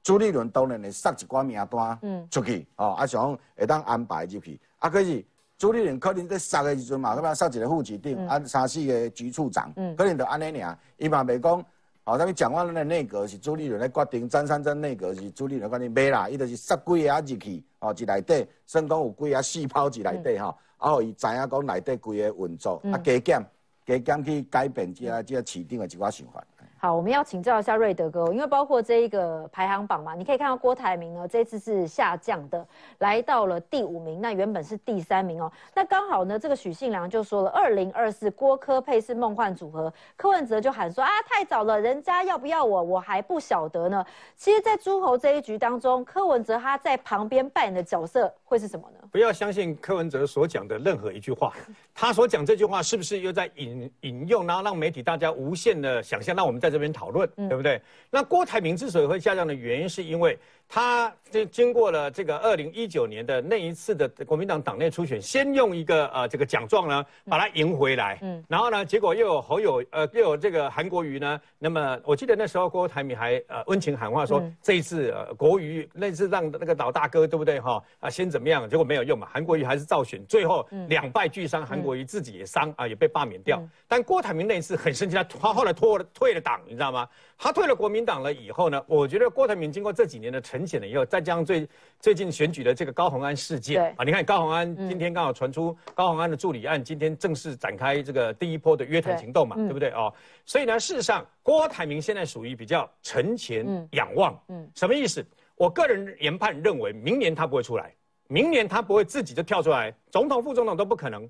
[0.04, 5.24] 朱立伦当然会塞一寡名单出去，哦，啊想会当安排入去，啊可是
[5.62, 11.64] 朱立伦可能在杀的时阵嘛，可能塞一个副局长，啊三四个局处长，可能就安尼尔，伊嘛袂讲，
[12.04, 23.46] 哦，咱们讲话的内阁是朱立伦来决定，张三珍内阁是朱立伦决定，袂啦，伊就是杀几个啊入去，哦，一内底，算讲有几个细胞一内底吼，啊，伊知影讲内底几个运作，啊加减
[23.86, 26.44] 加减去改变即个即个市长的一寡想法。
[26.84, 32.68] 好，我们要请教一下瑞德哥，因为包括这一个排行榜嘛，你可以看到郭台铭呢，这次是下降的，
[32.98, 35.52] 来到了第五名，那原本是第三名哦。
[35.76, 44.04] 那刚好呢，这个许信良就说了，二零二四郭科配是梦幻组合，柯文哲就喊说啊，太早了，人家要不要我，我还不晓得呢。
[44.36, 49.08] 其实，在诸侯这一局当中，柯文哲他在旁边扮演的角色会是什么呢？
[49.12, 51.54] 不要相信柯文哲所讲的任何一句话，
[51.94, 56.71] 他所讲这句话是不是又在引引用，然后让媒体大家无限的想象，让我们在。
[56.72, 57.82] 这边讨论对不对？
[58.10, 60.38] 那郭台铭之所以会下降的原因，是因为
[60.74, 77.60] 他就经过了这个二零一九年的那一次的国民党党内初选，先用一个呃这个奖状呢把它赢回来，嗯，然后呢，结果又有侯友呃又有这个韩国瑜呢，那么我记得那时候郭台铭还呃温情喊话说这一次呃国瑜那次让那个老大哥对不对？
[77.60, 87.06] 哈啊先怎么样，结果没有用嘛，韩国瑜还是照选，最后两败俱伤，韩国瑜自己也伤啊也被罢免掉，但郭台铭那一次很生气，他他后来脱了退了党，你知道吗？
[87.44, 91.68] 他退了国民党了以后呢，我觉得郭台铭经过这几年的沉潜了以后，再加上最
[92.00, 100.14] 最近选举的这个高鸿安事件啊，你看高鸿安今天刚好传出高鸿安的助理案，今天正式展开这个第一波的约谈行动嘛，对不对哦？
[100.46, 105.26] 所以呢，事实上郭台铭现在属于比较沉潜仰望，嗯，什么意思？
[105.56, 107.92] 我个人研判认为，明年他不会出来，
[108.28, 111.28] 明年他不会自己就跳出来，总统副总统都不可能，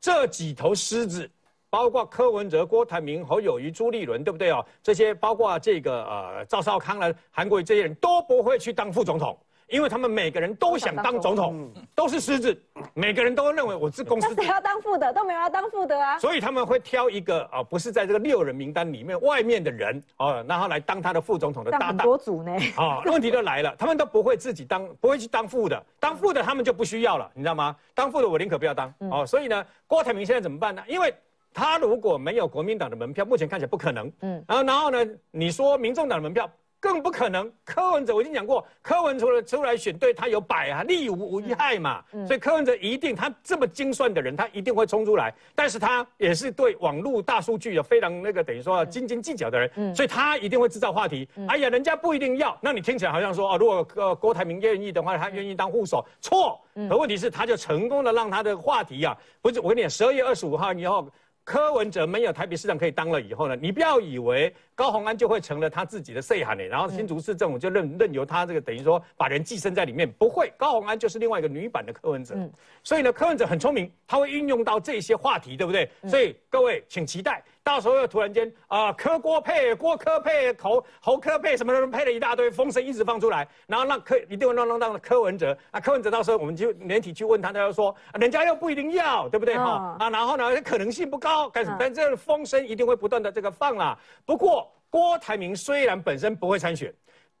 [0.00, 1.30] 这几头狮子。
[1.72, 4.62] 包括柯文哲、郭台铭、侯友谊、朱立伦，对不对哦？
[4.82, 9.34] 这些包括这个呃赵少康呢、韩国瑜这些人都不会去当副总统，
[9.68, 12.62] 因为他们每个人都想当总统，都是狮子，
[12.92, 14.34] 每个人都认为我是公司。
[14.34, 16.18] 谁要当副的都没有要当副的啊。
[16.18, 21.96] 所以他们会挑一个啊，不是在这个六人名单里面外面的人哦，然后来当他的副总统的搭档。
[21.96, 22.52] 多组呢？
[22.76, 27.74] 啊，问题就来了，他们都不会自己当，不会去当副的，当副的他们就不需要了，你知道吗？
[27.94, 29.24] 当副的我宁可不要当哦。
[29.24, 30.82] 所以呢，郭台铭现在怎么办呢？
[30.86, 31.10] 因为
[31.54, 34.10] 他如果没有国民党的门票，目前看起来不可能。
[34.20, 35.06] 嗯，然后然后呢？
[35.30, 36.50] 你说民众党的门票
[36.80, 37.50] 更不可能。
[37.64, 42.02] 柯文哲我已经讲过，柯文哲出来选对他有百啊利无一害嘛。
[42.12, 45.32] 嗯，所以柯文哲一定，他这么精算的人，他一定会冲出来。
[45.54, 49.70] 但是他也是对网络大数据有非常那个等于说斤斤计较的人。
[49.76, 51.28] 嗯，所以他一定会制造话题。
[51.48, 52.56] 哎呀，人家不一定要。
[52.60, 56.04] 那你听起来好像说哦，如果呃郭台铭愿意的话，他愿意当护手。
[56.20, 56.60] 错。
[56.88, 61.06] 可问题是，他就成功的让他的话题啊，不是我跟你讲，十二月二十五号以后。
[61.44, 72.34] 柯文哲没有台北市长可以当了以后呢，你不要以为高鸿安就会成了他自己的 say 喊呢，然后新竹市政府就任任由他这个等于说把人寄生在里面，不会，高鸿安就是另外一个女版的柯文哲。
[72.36, 72.50] 嗯，
[72.82, 75.90] 所以呢，柯文哲很聪明，他会运用到这些话题，对不对？
[76.08, 77.42] 所以各位请期待。
[77.64, 89.96] 到时候又突然间啊，柯郭配、郭柯配、侯侯柯配，什么什么配了一大堆风声一直放出来，然后让柯一定会让让让柯文哲啊，柯文哲到时候我们就媒体去问他，他就说人家又不一定要，对不对哈？
[90.00, 91.76] 啊，然后呢可能性不高，干什么？
[91.78, 93.96] 但这风声一定会不断的这个放啦。
[94.26, 96.92] 不过郭台铭虽然本身不会参选，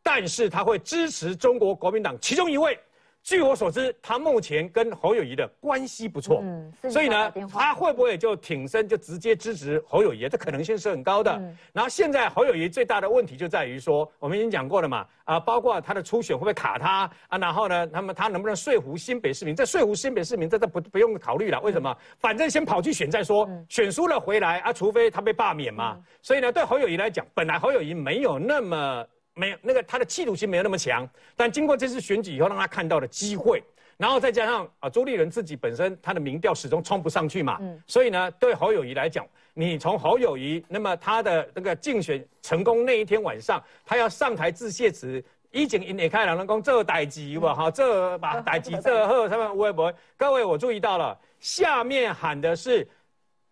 [0.02, 2.78] 但是他会支持中国国民党其中一位。
[3.22, 6.42] 据我所知，他目前跟侯友谊的关系不错，
[6.90, 10.28] 所以呢，他会不会就挺身就直接支持侯友谊？
[10.28, 11.30] 这可能性是很高的。
[11.72, 17.38] 然后现在侯友谊最大的问题就在于说，我们已经讲过了嘛，啊，包括他的初选会不会卡他啊？
[17.38, 19.54] 然后呢，那么他能不能说服新北市民？
[19.54, 21.60] 这说服新北市民，这这不不用考虑了。
[21.60, 21.96] 为什么？
[22.18, 25.96] 反正先跑去选再说，选输了回来啊，除非他被罢免嘛。
[26.22, 29.06] 所以呢，对侯友谊来讲，本来侯友谊没有那么。
[29.34, 33.62] 没有那个他的企图心没有那么强，但经过这次选举以后，让他看到了机会，
[33.96, 52.86] 然后再加上啊朱立伦自己本身他的民调始终冲不上去嘛，所以呢对侯友谊来讲，你从侯友谊那么他的那个竞选成功那一天晚上，他要上台致谢词，已经引开两人讲这代志哇哈，这把代志这后他们微博，各位我注意到了，下面喊的是。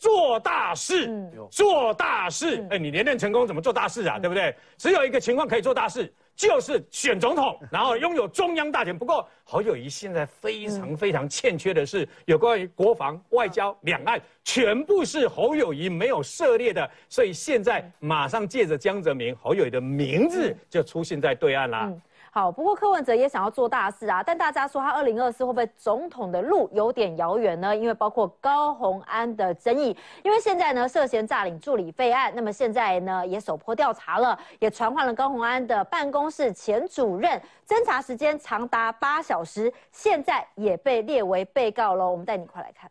[0.00, 4.18] 做大事，做大事，哎，你连任成功怎么做大事啊？
[4.18, 4.56] 对不对？
[4.78, 8.96] 只有一个情况可以做大事，就是选总统， 然后拥有中央大权。
[8.96, 21.92] 不过侯友谊现在非常非常欠缺的是有关于国防、外交、两岸，全部是侯友谊没有涉猎的，所以现在马上借着江泽民、侯友谊的名字就出现在对岸啦。
[22.32, 27.74] 好，不过柯文哲也想要做大事啊，但大家说他二零二四会不会总统的路有点遥远呢？
[27.76, 42.12] 因为包括高鸿安的争议，因为现在呢涉嫌诈领助理费案，那么现在呢也首波调查了，也传唤了高鸿安的办公室前主任，侦查时间长达八小时，现在也被列为被告喽。
[42.12, 42.88] 我们带你快来看。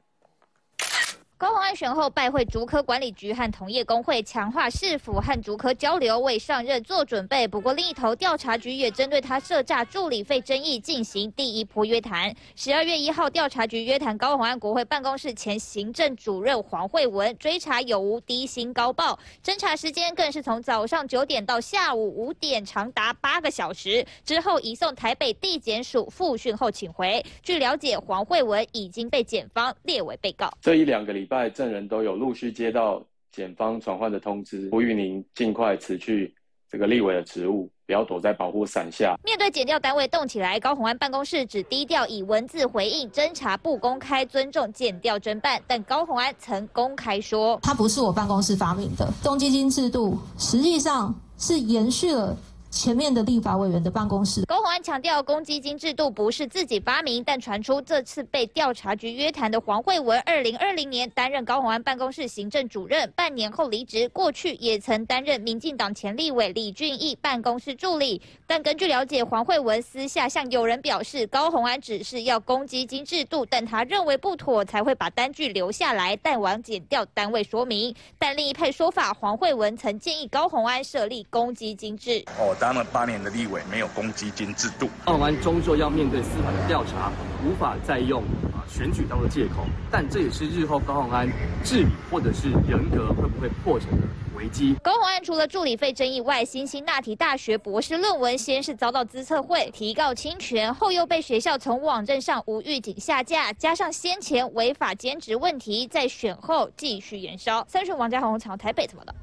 [1.39, 7.47] 高鸿安选后拜会竹科管理局和同业工会，强化市府和竹科交流，为上任做准备。
[7.47, 12.35] 不过另一头，调查局也针对他涉诈助理费争议进行第一波约谈。
[12.57, 19.17] 十二月一号，调查局约谈高鸿安国会办公室前行政主任黄慧文，追查有无低薪高报。
[19.41, 24.05] 侦查时间更是从早上九点到下午五点，长达八个小时。
[24.25, 27.25] 之后移送台北地检署复讯后请回。
[27.41, 30.51] 据了解，黄慧文已经被检方列为被告。
[30.61, 31.28] 这一两个礼。
[31.29, 33.01] 拜证人都有陆续接到
[33.31, 36.33] 检方传唤的通知，呼吁您尽快辞去
[36.67, 39.15] 这个立委的职务，不要躲在保护伞下。
[39.23, 45.61] 面对检调单位动起来，高鸿安办公室只低调以文字回应，侦查不公开，尊重检调侦办。
[45.67, 52.35] 但高鸿安曾公开说，他不是我办公室发明的，中基金制度实际上是延续了。
[52.71, 64.07] 前面的立法委员的办公室，高鸿安强调，公积金制度不是自己发明，但传出这次被调查局约谈的黄慧文，二零二零年担任高虹安办公室行政主任，半年后离职。
[64.09, 68.21] 过去也曾担任民进党前立委李俊毅办公室助理。
[68.45, 77.95] 但根据了解，黄慧文私下向友人表示，高虹安只是要公积金制度，但他认为不妥，才会把单据留下来，但往减掉单位说明。
[78.19, 82.23] 但另一派说法，黄慧文曾建议高虹安设立公积金制。
[82.39, 84.89] 哦，当了八年的立委，没有公积金制度。
[85.05, 87.09] 高虹安终究要面对司法的调查，
[87.43, 88.21] 无法再用
[88.53, 89.65] 啊选举当做借口。
[89.89, 91.27] 但这也是日后高虹安
[91.63, 94.05] 治理或者是人格会不会破产的
[94.35, 94.75] 危机。
[94.83, 107.65] 高虹安除了助理费争议外，新兴那提大学博士论文先是遭到资策会提告侵权，后又被学校从网站上无预警下架，加上先前违法兼职问题，在选后继续延烧。
[107.69, 109.15] 三顺王家宏，朝台北怎么的？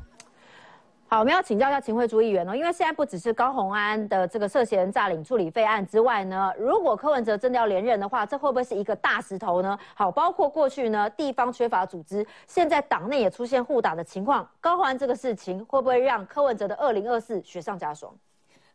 [1.09, 9.79] 好，我们要请教一下秦惠珠议员哦，因为现在不只是高虹安的这个涉嫌诈领处理费案之外呢，如果柯文哲真的要连任的话，这会不会是一个大石头呢？
[9.95, 18.13] 好，包括过去呢地方缺乏组织，现在党内也出现互打的情况，高虹安这个事情会不会让柯文哲的二零二四雪上加霜？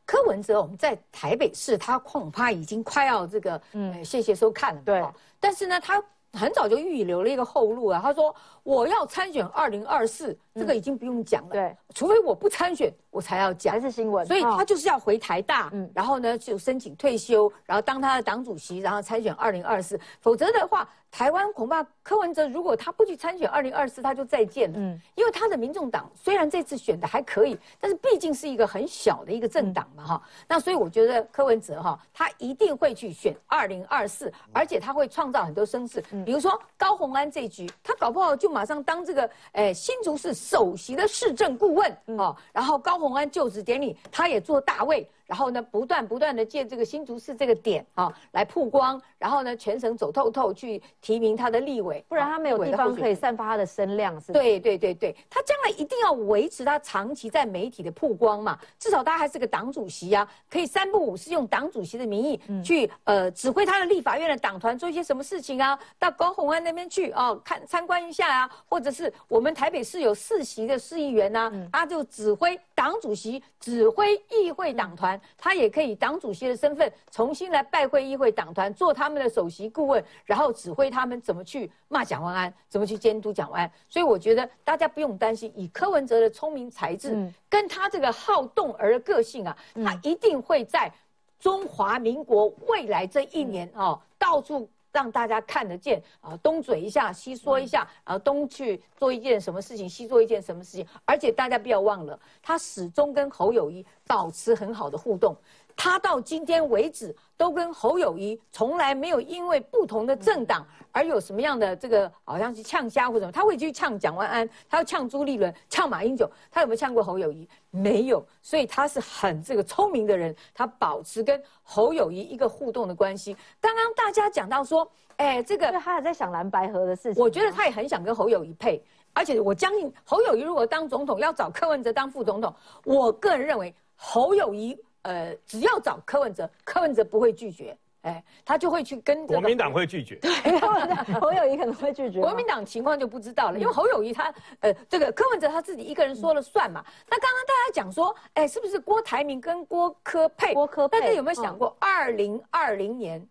[0.05, 5.05] 柯文哲我们在台北市，他恐怕已经快要这个，嗯，谢谢收看了，对。
[5.37, 6.01] 但是呢，他
[6.33, 10.37] 很早就预留了一个后路啊，他说我要参选二零二四。
[10.53, 14.25] 这个已经不用讲了，对，除非我不参选，我才要讲，还是新闻。
[14.25, 19.97] 所以他就是要回台大，嗯，然后呢就申请退休，然后当他的党主席，然后参选二零二四。
[20.19, 24.79] 否则的话，台湾恐怕柯文哲如果他不去参选二零二四，他就再见了。
[24.79, 30.23] 嗯，因为他的民众党虽然这次选的还可以，但是毕竟是一个很小的一个政党嘛，哈。
[30.47, 36.01] 那所以我觉得柯文哲哈，他一定会去选二零二四，而且他会创造很多声势。
[36.25, 40.31] 比如说高鸿安这局，他搞不好就马上当这个，诶，新竹市。
[40.33, 45.07] 首席的市政顾问哦，然后高鸿安就职典礼，他也做大位。
[45.31, 75.20] 然后呢，不断不断的借这个新竹市这个点啊来曝光，然后呢，全省走透透去提名他的立委，不然他没有地方可以散发他的声量，是对对对对，他将来一定要维持他长期在媒体的曝光嘛，至少他还是个党主席啊，可以三不五是用党主席的名义去呃指挥他的立法院的党团做一些什么事情啊，到高鸿安那边去哦看参观一下啊，或者是我们台北市有四席的市议员呐，他就指挥党主席指挥议会党团。
[75.37, 83.71] 他也可以党主席的身份重新来拜会议会党团，做他们的首席顾问，然后指挥他们怎么去骂蒋万安，怎么去监督蒋万安。
[83.89, 87.15] 所以我觉得大家不用担心，以柯文哲的聪明才智，
[87.49, 90.91] 跟他这个好动而的个性啊，他一定会在
[91.39, 94.69] 中华民国未来这一年哦，到处。
[94.91, 105.35] 让大家看得见啊，东嘴一下，西说一下，然后东去做一件什么事情，西做一件什么事情，而且大家不要忘了，他始终跟侯友谊保持很好的互动。
[105.75, 117.47] 他到今天为止都跟侯友谊从来没有因为不同的政党而有什么样的这个好像是呛虾或者什么，他会去呛蒋万安，他要呛朱立伦，呛马英九，他有没有呛过侯友谊？
[117.69, 123.35] 没有，所以他是很这个聪明的人，他保持跟侯友谊一个互动的关系。
[123.59, 132.53] 刚刚大家讲到说，哎，这个他还在想蓝白河的事情，我觉得他也很想跟侯友谊配，而且我相信侯友谊如果当总统要找柯文哲当副总统，
[132.83, 134.77] 我个人认为侯友谊。
[135.03, 140.31] 呃，只要找柯文哲，柯文哲不会拒绝，哎，他就会去跟国民党会拒绝， 对，
[141.19, 146.83] 侯友谊可能会拒绝，国民党情况就不知道了，因为侯友谊他，呃，这个柯文哲他自己一个人说了算嘛。
[147.09, 150.53] 那刚刚大家讲说，哎，是不是郭台铭跟郭科配？
[150.53, 153.27] 郭科，大家有没有想过，二零二零年，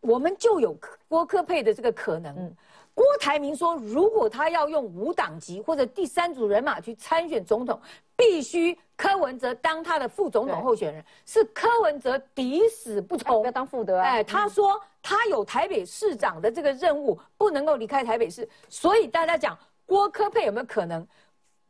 [0.00, 0.76] 我们就有
[1.08, 2.54] 郭科佩的这个可能？
[2.92, 7.80] 郭台铭说，如果他要用无党籍或者第三组人马去参选总统，
[8.20, 13.98] 必须柯文哲当他的副总统候选人，是柯文哲抵死不从，要当副的。
[14.00, 18.46] 哎，他说他有台北市长的这个任务，不能够离开台北市。
[18.68, 21.06] 所以大家讲郭柯配有没有可能？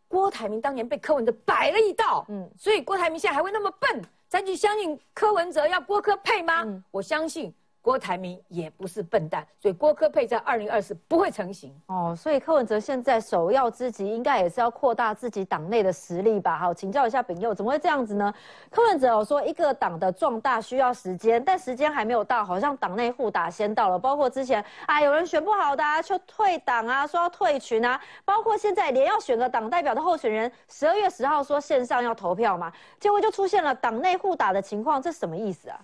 [0.08, 6.66] 郭台铭当年被柯文哲摆了一道，嗯，所以郭台铭现在还会那么笨，再去相信柯文哲要郭柯配吗？
[6.90, 7.54] 我相信。
[7.82, 12.14] 郭台铭也不是笨蛋，所以郭科配在二零二四不会成型哦。
[12.16, 16.58] 所以柯文哲现在首要之急，应该也是要扩大自己党内的实力吧？
[16.58, 18.32] 好，请教一下炳佑，怎么会这样子呢？
[18.70, 23.98] 柯文哲有说，一个党的壮大需要时间，但时间还没有到，好像党内互打先到了。
[23.98, 35.80] 包括之前啊，有人选不好的就退党啊，说要退群啊，包括现在连要选个党代表的候选人，十二月十号说线上要投票嘛，结果就出现了党内互打的情况，这什么意思啊？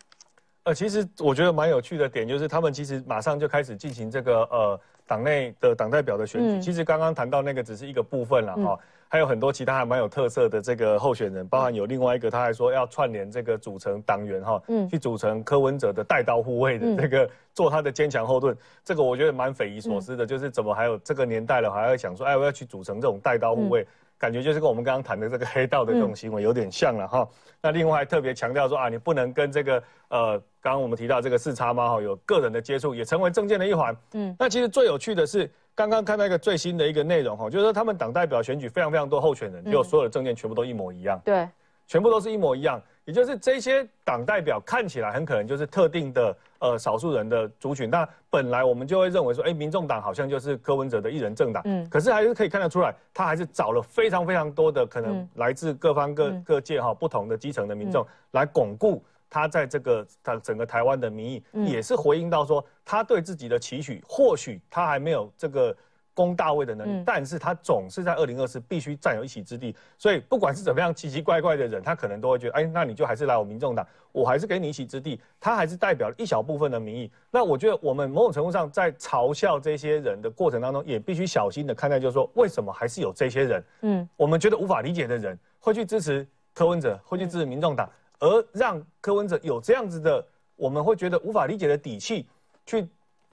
[0.67, 23.87] 呃，其实我觉得蛮有趣的点就是，他们其实马上就开始进行这个呃党内的党代表的选举，其实刚刚谈到那个只是一个部分了哈，还有很多其他还蛮有特色的这个候选人，包含有另外一个他还说要串联这个组成党员哈，嗯，去组成柯文哲的带刀护卫的这个做他的坚强后盾，这个我觉得蛮匪夷所思的，就是怎么还有这个年代了还要想说，哎，我要去组成这种带刀护卫。
[24.19, 27.29] 感觉就是跟我们刚刚谈的这个黑道的这种行为有点像了哈。
[27.61, 33.97] 那另外还特别强调说啊，你不能跟这个呃，刚刚我们提到这个四叉猫哈有个人的接触，也成为证件的一环。
[34.13, 41.21] 嗯，那其实最有趣的是刚刚看到一个最新的一个内容哈，就是说他们党代表选举非常非常多候选人，结果所有的证件全部都一模一样。
[41.25, 41.49] 对，
[41.87, 42.81] 全部都是一模一样。
[43.07, 65.77] 也就是这些党代表看起来很可能就是特定的呃少数人的族群，那本来我们就会认为说，哎，民众党好像就是柯文哲的一人政党，嗯，可是还是可以看得出来，他还是找了非常非常多的可能来自各方各各界哈不同的基层的民众来巩固他在这个他整个台湾的民意，也是回应到说他对自己的期许，或许他还没有这个。
[66.17, 77.13] 攻大位的能力，但是他总是在二零二四必须占有一席之地，所以不管是怎么样奇奇怪怪的人，他可能都会觉得，哎，那你就还是来我民众党，我还是给你一席之地，他还是代表一小部分的民意。
[77.31, 87.87] 那我觉得我们某种程度上在嘲笑这些人的过程当中，也必须小心的看待，就是说为什么还是有这些人，嗯，我们觉得无法理解的人会去支持柯文哲，会去支持民众党，
[88.21, 92.27] 而让柯文哲有这样子的，我们会觉得无法理解的底气
[92.65, 92.89] 去。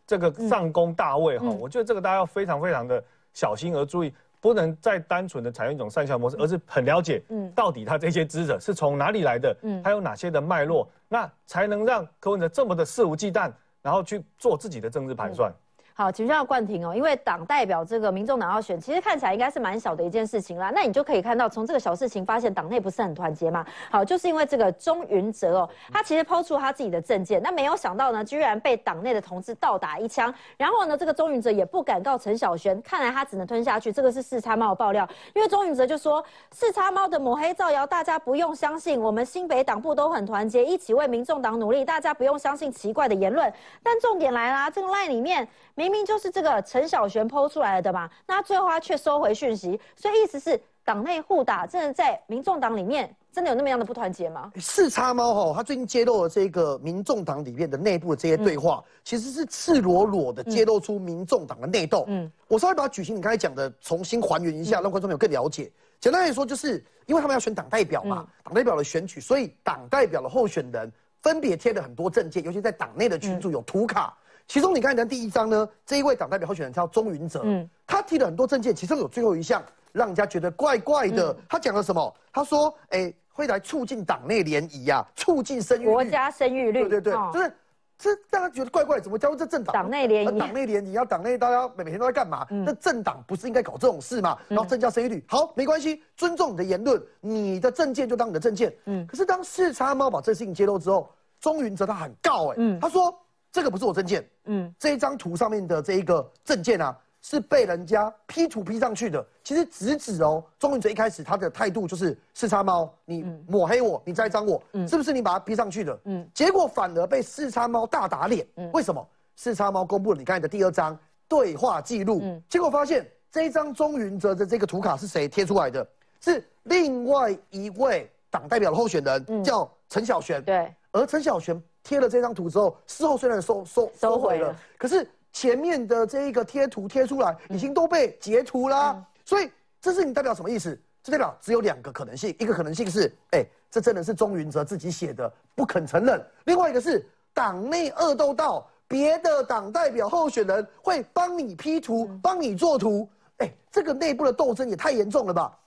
[0.06, 13.52] 这个上攻大位哈，我觉得这个大家要非常非常的小心而注意，不能再单纯的采用一种善效模式，而是很了解，嗯，到底他这些支者是从哪里来的，嗯，他有哪些的脉络，那才能让柯文哲这么的肆无忌惮，
[13.82, 15.52] 然后去做自己的政治盘算。
[15.96, 20.72] 好，请教冠廷哦，因为党代表这个民众党要选，其实看起来应该是蛮小的一件事情啦。
[20.74, 23.64] 那你就可以看到，从这个小事情发现党内不是很团结嘛。
[23.92, 30.34] 好，就是因为这个钟云哲哦，他其实抛出他自己的政见，那没有想到呢，居然被党内的同志倒打一枪。
[30.58, 33.92] 然后呢，这个钟云哲也不敢告陈小璇，看来他只能吞下去。
[33.92, 43.54] 这个是四叉猫的爆料，因为钟云哲就说四叉猫的抹黑造谣，大家不用相信，我们新北党部都很团结，一起为民众党努力，大家不用相信奇怪的言论。
[43.84, 46.62] 但重点来啦，这个赖里面明明就是这个。
[46.62, 54.52] 陈小璇抛出来的嘛，那最后他却收回讯息，所以意思是党内互打，真的在民众党里面真的有那么样的不团结吗？
[54.60, 62.06] 四叉猫哈，他最近揭露了这个民众党里面的内部的这些对话，其实是赤裸裸的揭露出民众党的内斗。
[62.08, 65.72] 嗯，我稍微把举行你刚才讲的重新还原一下，让观众朋友更了解。
[66.00, 74.18] 简单来说，就是因为他们要选党代表嘛，党代表的选举，所以党代表的候选人分别贴了很多证件，尤其在党内的群组有图卡。
[74.48, 81.36] 其中你刚才讲第一章呢，这一位党代表候选人叫钟云哲，嗯，他提了很多证件，其中有最后一项让人家觉得怪怪的。
[81.50, 82.14] 他讲了什么？
[82.32, 87.56] 他说，哎，会来促进党内联谊呀，促进生育，国家生育率，对对对，就是
[87.98, 89.74] 这让他觉得怪怪，怎么加入这政党？
[89.74, 92.46] 党内联谊，党内联谊，要党内大家每每天都在干嘛？
[92.50, 94.38] 那政党不是应该搞这种事吗？
[94.50, 98.76] 然后增加生育率，好，没关系，尊重你的言论，你的证件就当你的证件。
[98.86, 103.18] 嗯，可是当四叉猫把这事情揭露之后，钟云哲他很告，哎，他说。
[103.54, 109.24] 这个不是我证件，嗯，这一张图上面的这一个证件啊，是被人家 P 图 P 上去的。
[109.44, 116.00] 其实直指哦，钟云哲一开始他的态度就是四叉猫，你抹黑我，你栽赃我，是不是你把它 P 上去的？
[116.06, 118.44] 嗯，结果反而被四叉猫大打脸。
[118.56, 119.08] 嗯为什么？
[119.36, 120.98] 四叉猫公布了你刚才的第二张
[121.28, 125.88] 对话记录，结果发现这一张钟云哲的这个图卡是谁贴出来的？
[126.22, 130.42] 是另外一位党代表的候选人，叫陈小璇。
[130.44, 131.62] 对，而陈小璇。
[131.84, 139.06] 贴了这张图之后，事后虽然收收收回了，可是前面的这一个贴图贴出来，已经都被截图啦。
[139.26, 140.80] 所以这是你代表什么意思？
[141.04, 153.10] 这代表只有两个可能性，一个可能性是，哎，这真的是钟云哲自己写的，不肯承认；另外一个是党内恶斗到别的党代表候选人会帮你 P 图、帮你做图。
[153.40, 155.58] 哎，这个内部的斗争也太严重了吧？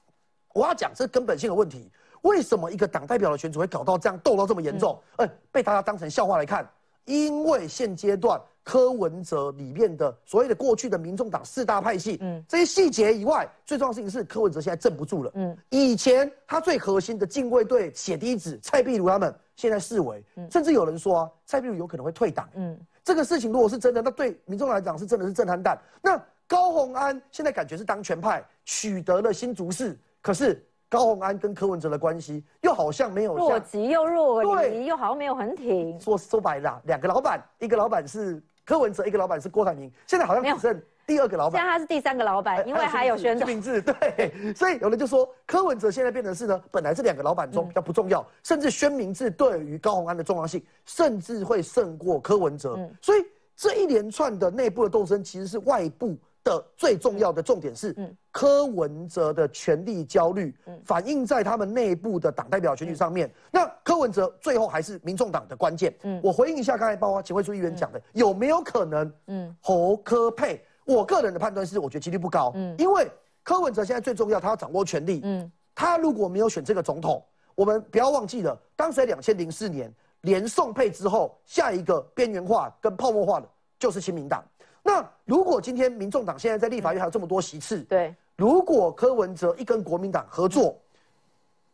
[0.55, 1.91] 我要讲这根本性的问题。
[2.27, 5.01] 为什么一个党代表的选举会搞到这样斗到这么严重？
[5.17, 6.69] 哎，被大家当成笑话来看。
[7.05, 15.31] 因为现阶段柯文哲里面的所谓的过去的民众党四大派系，嗯，这些细节以外，最重要的事情是柯文哲现在镇不住了。
[15.37, 20.21] 嗯，以前他最核心的禁卫队血滴子蔡壁如他们，现在视为，
[20.51, 22.49] 甚至有人说啊，蔡壁如有可能会退党。
[22.57, 25.81] 嗯，这个事情如果是真的，那对民众来讲是真的是震撼弹。
[26.03, 30.61] 那高鸿安现在感觉是当权派取得了新竹市，可是。
[30.89, 35.99] 高鸿安跟柯文哲的关系又好像没有若即又若离，又好像没有很挺。
[36.01, 41.61] 说说白了，两个老板，一个老板是柯文哲，一个老板是郭台铭，现在好像只剩第二个老板。
[41.61, 43.83] 现在他是第三个老板，因为还有宣名字。
[43.83, 52.79] 对，所以有人就说柯文哲现在变成是呢，本来这两个老板中比较不重要，甚至宣明志对于高鸿安的重要性，甚至会胜过柯文哲。
[53.03, 53.25] 所以
[53.57, 56.17] 这一连串的内部的斗争，其实是外部
[56.47, 57.93] 的最重要的重点是，
[58.31, 63.29] 柯文哲的权力焦虑，反映在他们内部的党代表选举上面。
[63.51, 65.93] 那柯文哲最后还是民众党的关键。
[66.23, 69.13] 我回应一下刚才包括前会书议员讲的，有没有可能？
[69.27, 70.65] 嗯，侯科配？
[70.85, 72.53] 我个人的判断是，我觉得几率不高。
[72.55, 73.11] 嗯，因为
[73.43, 75.21] 柯文哲现在最重要，他要掌握权力。
[75.25, 77.21] 嗯，他如果没有选这个总统，
[77.57, 83.49] 我们不要忘记了，当时在两千零四年连宋配之后，下一个边缘化跟泡沫化的
[83.81, 84.45] 就是亲民党。
[84.87, 90.79] 那如果今天民众党现在在立法院还有这么多席次，对，如果柯文哲一跟国民党合作，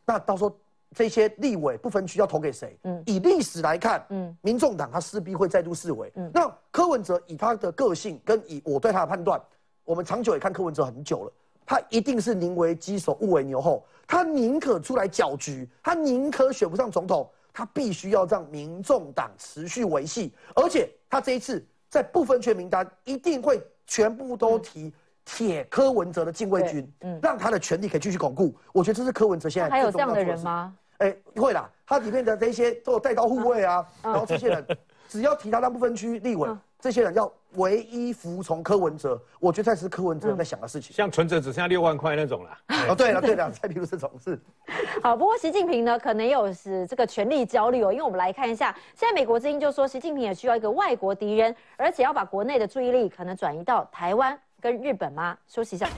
[0.06, 0.56] 那到时候
[0.94, 2.74] 这些立委不分区要投给谁？
[2.84, 6.10] 嗯，以历史来看，嗯，民众党他势必会再度示威。
[6.14, 9.38] 嗯，那柯文哲以他的个性跟以我对他的判断，
[9.84, 11.32] 我们长久也看柯文哲很久了，
[11.66, 21.62] 他一定是宁为鸡首勿为牛后，他宁可出来搅局，他宁可选不上总统，他必须要让民众党持续维系，而且他这一次。
[21.92, 24.90] 在部分区名单一定会全部都提
[25.26, 28.56] 铁柯文哲的禁卫军，嗯，让他的权力可以继续巩固。
[28.72, 30.74] 我觉得这是柯文哲现在还有这样的人吗？
[30.96, 34.66] 哎，会啦，他里面的这些都有带刀护卫啊，然后这些人
[35.06, 36.48] 只要提他那部分区立委。
[36.80, 40.94] 这些人要唯一服从柯文哲，我觉得才是柯文哲在想的事情。
[40.94, 42.58] 像存折只剩下六万块那种啦。
[42.88, 44.38] 哦，对了对了，再比如这种是。
[45.02, 55.36] 好，不过习近平呢，可能有是这个权力焦虑哦，因为我们来看一下，现在美国之音就说，习近平也需要一个外国敌人，而且要把国内的注意力可能转移到台湾跟日本吗？
[55.46, 55.88] 休息一下。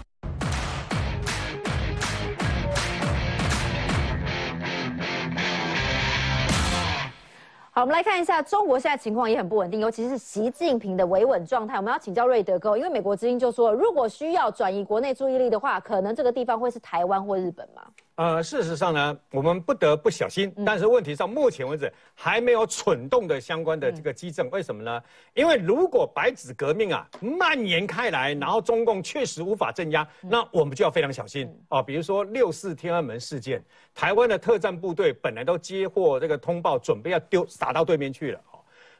[7.76, 11.76] 好，我们来看一下中国现在情况也很不稳定，尤其是习近平的维稳状态。
[11.76, 17.82] 我们要请教瑞德哥，因为美国之音就说，如果需要转移国内注意力的话，可能这个地方会是台湾或日本吗？
[18.16, 20.52] 呃，事实上呢，我们不得不小心。
[20.64, 24.48] 但是问题上，目前为止还没有蠢动的相关的这个基证。
[24.50, 25.02] 为什么呢？
[25.34, 31.82] 因为如果白纸革命啊蔓延开来，然后中共确实无法镇压，那我们就要非常小心哦。
[31.82, 33.60] 比如说六四天安门事件，
[33.92, 38.40] 台湾的特战部队本来都接获这个通报，准备要丢撒到对面去了。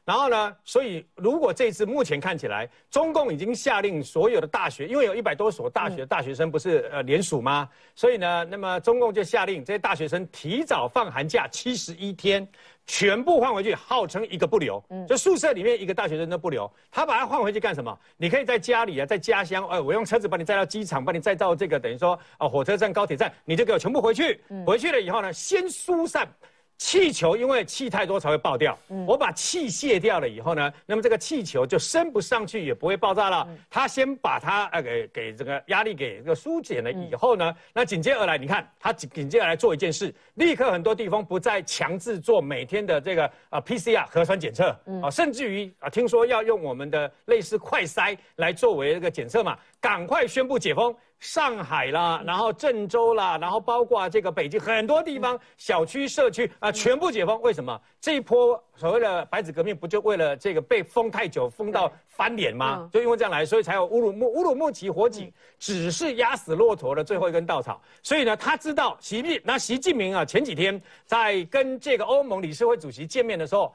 [0.05, 0.55] 然后呢？
[0.64, 7.66] 所以如果这次目前看起来，中共已经下令所有的大学，因为有一百多所大学大学生不是呃联署吗？
[7.94, 12.46] 所以呢，那么中共就下令这些大学生提早放寒假七十一天，
[12.86, 14.84] 全部换回去，号称一个不留。
[14.90, 17.98] 嗯，就宿舍里面一个大学生都不留，他把他换回去干什么？
[18.18, 24.38] 你可以在家里啊，在家乡，哎，我用车子把你载到机场，把你载到这个等于说啊火车站、高铁站，你就给我全部回去。
[24.66, 26.28] 回去了以后呢，先疏散。
[26.77, 28.79] 气球因为气太多才会爆掉。
[29.07, 33.49] 我把气卸掉了以后呢，那么这个气球就升不上去，也不会爆炸了。
[33.70, 44.68] 他先把它呃给给这个压力给这个疏解了以后呢，那紧接而来，你看他紧紧接而来做一件事，立刻很多地方不再强制做每天的这个啊 PCR 核酸检测
[45.03, 50.95] 啊，甚至于啊听说要用我们的类似快筛来作为这个检测嘛，赶快宣布解封。
[51.21, 57.41] 上海啦，然后郑州啦，然后包括这个北京很多地方小区、社区啊，全部解封。
[57.41, 62.89] 为什么这一波所谓的白纸革命不就为了这个被封太久，封到翻脸吗？
[62.93, 67.81] 就因为这样来，所以才有乌鲁木乌鲁木齐火警，只是压死骆驼的最后一根稻草。
[68.03, 73.75] 所以呢，他知道习近那习近平啊，前几天在跟这个欧盟理事会主席见面的时候。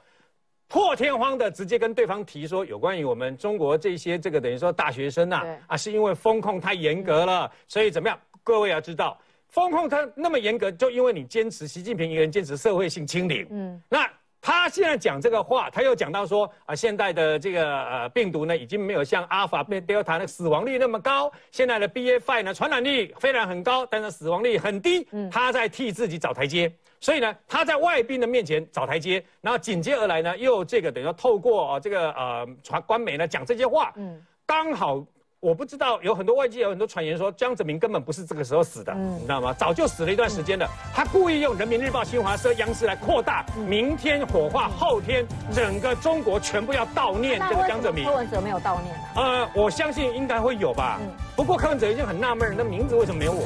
[0.70, 8.17] 破天荒的直接跟对方提说，有关于我们中国这些这个等于说大学生呐，啊，是因为风控太严格了，所以怎么样？
[8.43, 13.47] 各位要知道，风控它那么严格，就因为你坚持习近平一个人坚持社会性清零。
[13.49, 14.07] 嗯，那
[14.42, 25.08] 他现在讲这个话，他又讲到说啊，现在的这个呃病毒呢，已经没有像阿尔法、变 Delta 那死亡率那么高，现在的 BA.5 呢，传染力虽然很高，但是死亡率很低。
[25.12, 26.72] 嗯，他在替自己找台阶。
[27.02, 35.06] 所以呢，他在外宾的面前找台阶，然后紧接而来呢，又这个等于说透过啊这个呃传官媒呢讲这些话，嗯，刚好。
[35.42, 39.56] 我不知道有很多外界有很多传言说江泽民根本不是这个时候死的，你知道吗？
[39.58, 40.68] 早就死了一段时间了。
[40.94, 48.04] 他故意用人民日报、新华社、央视来扩大，明天火化，后天整个中国全部要悼念这个江泽民。
[48.04, 51.00] 柯文哲没有悼念啊呃，我相信应该会有吧。
[51.38, 53.46] 不过柯文哲已经很纳闷，那名字为什么没有我？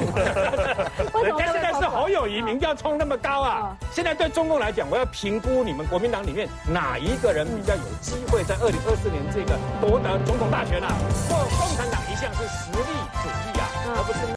[1.22, 3.76] 人家现在是侯友谊，民调冲那么高啊！
[3.92, 10.90] 现在对中共来讲，我要评估你们国民党里面哪一个人比较有机会在二零二四年这个夺得总统大权啊？
[11.28, 11.83] 或共产。
[11.90, 12.78] 党一向是实力
[13.22, 14.24] 主义啊，而不是。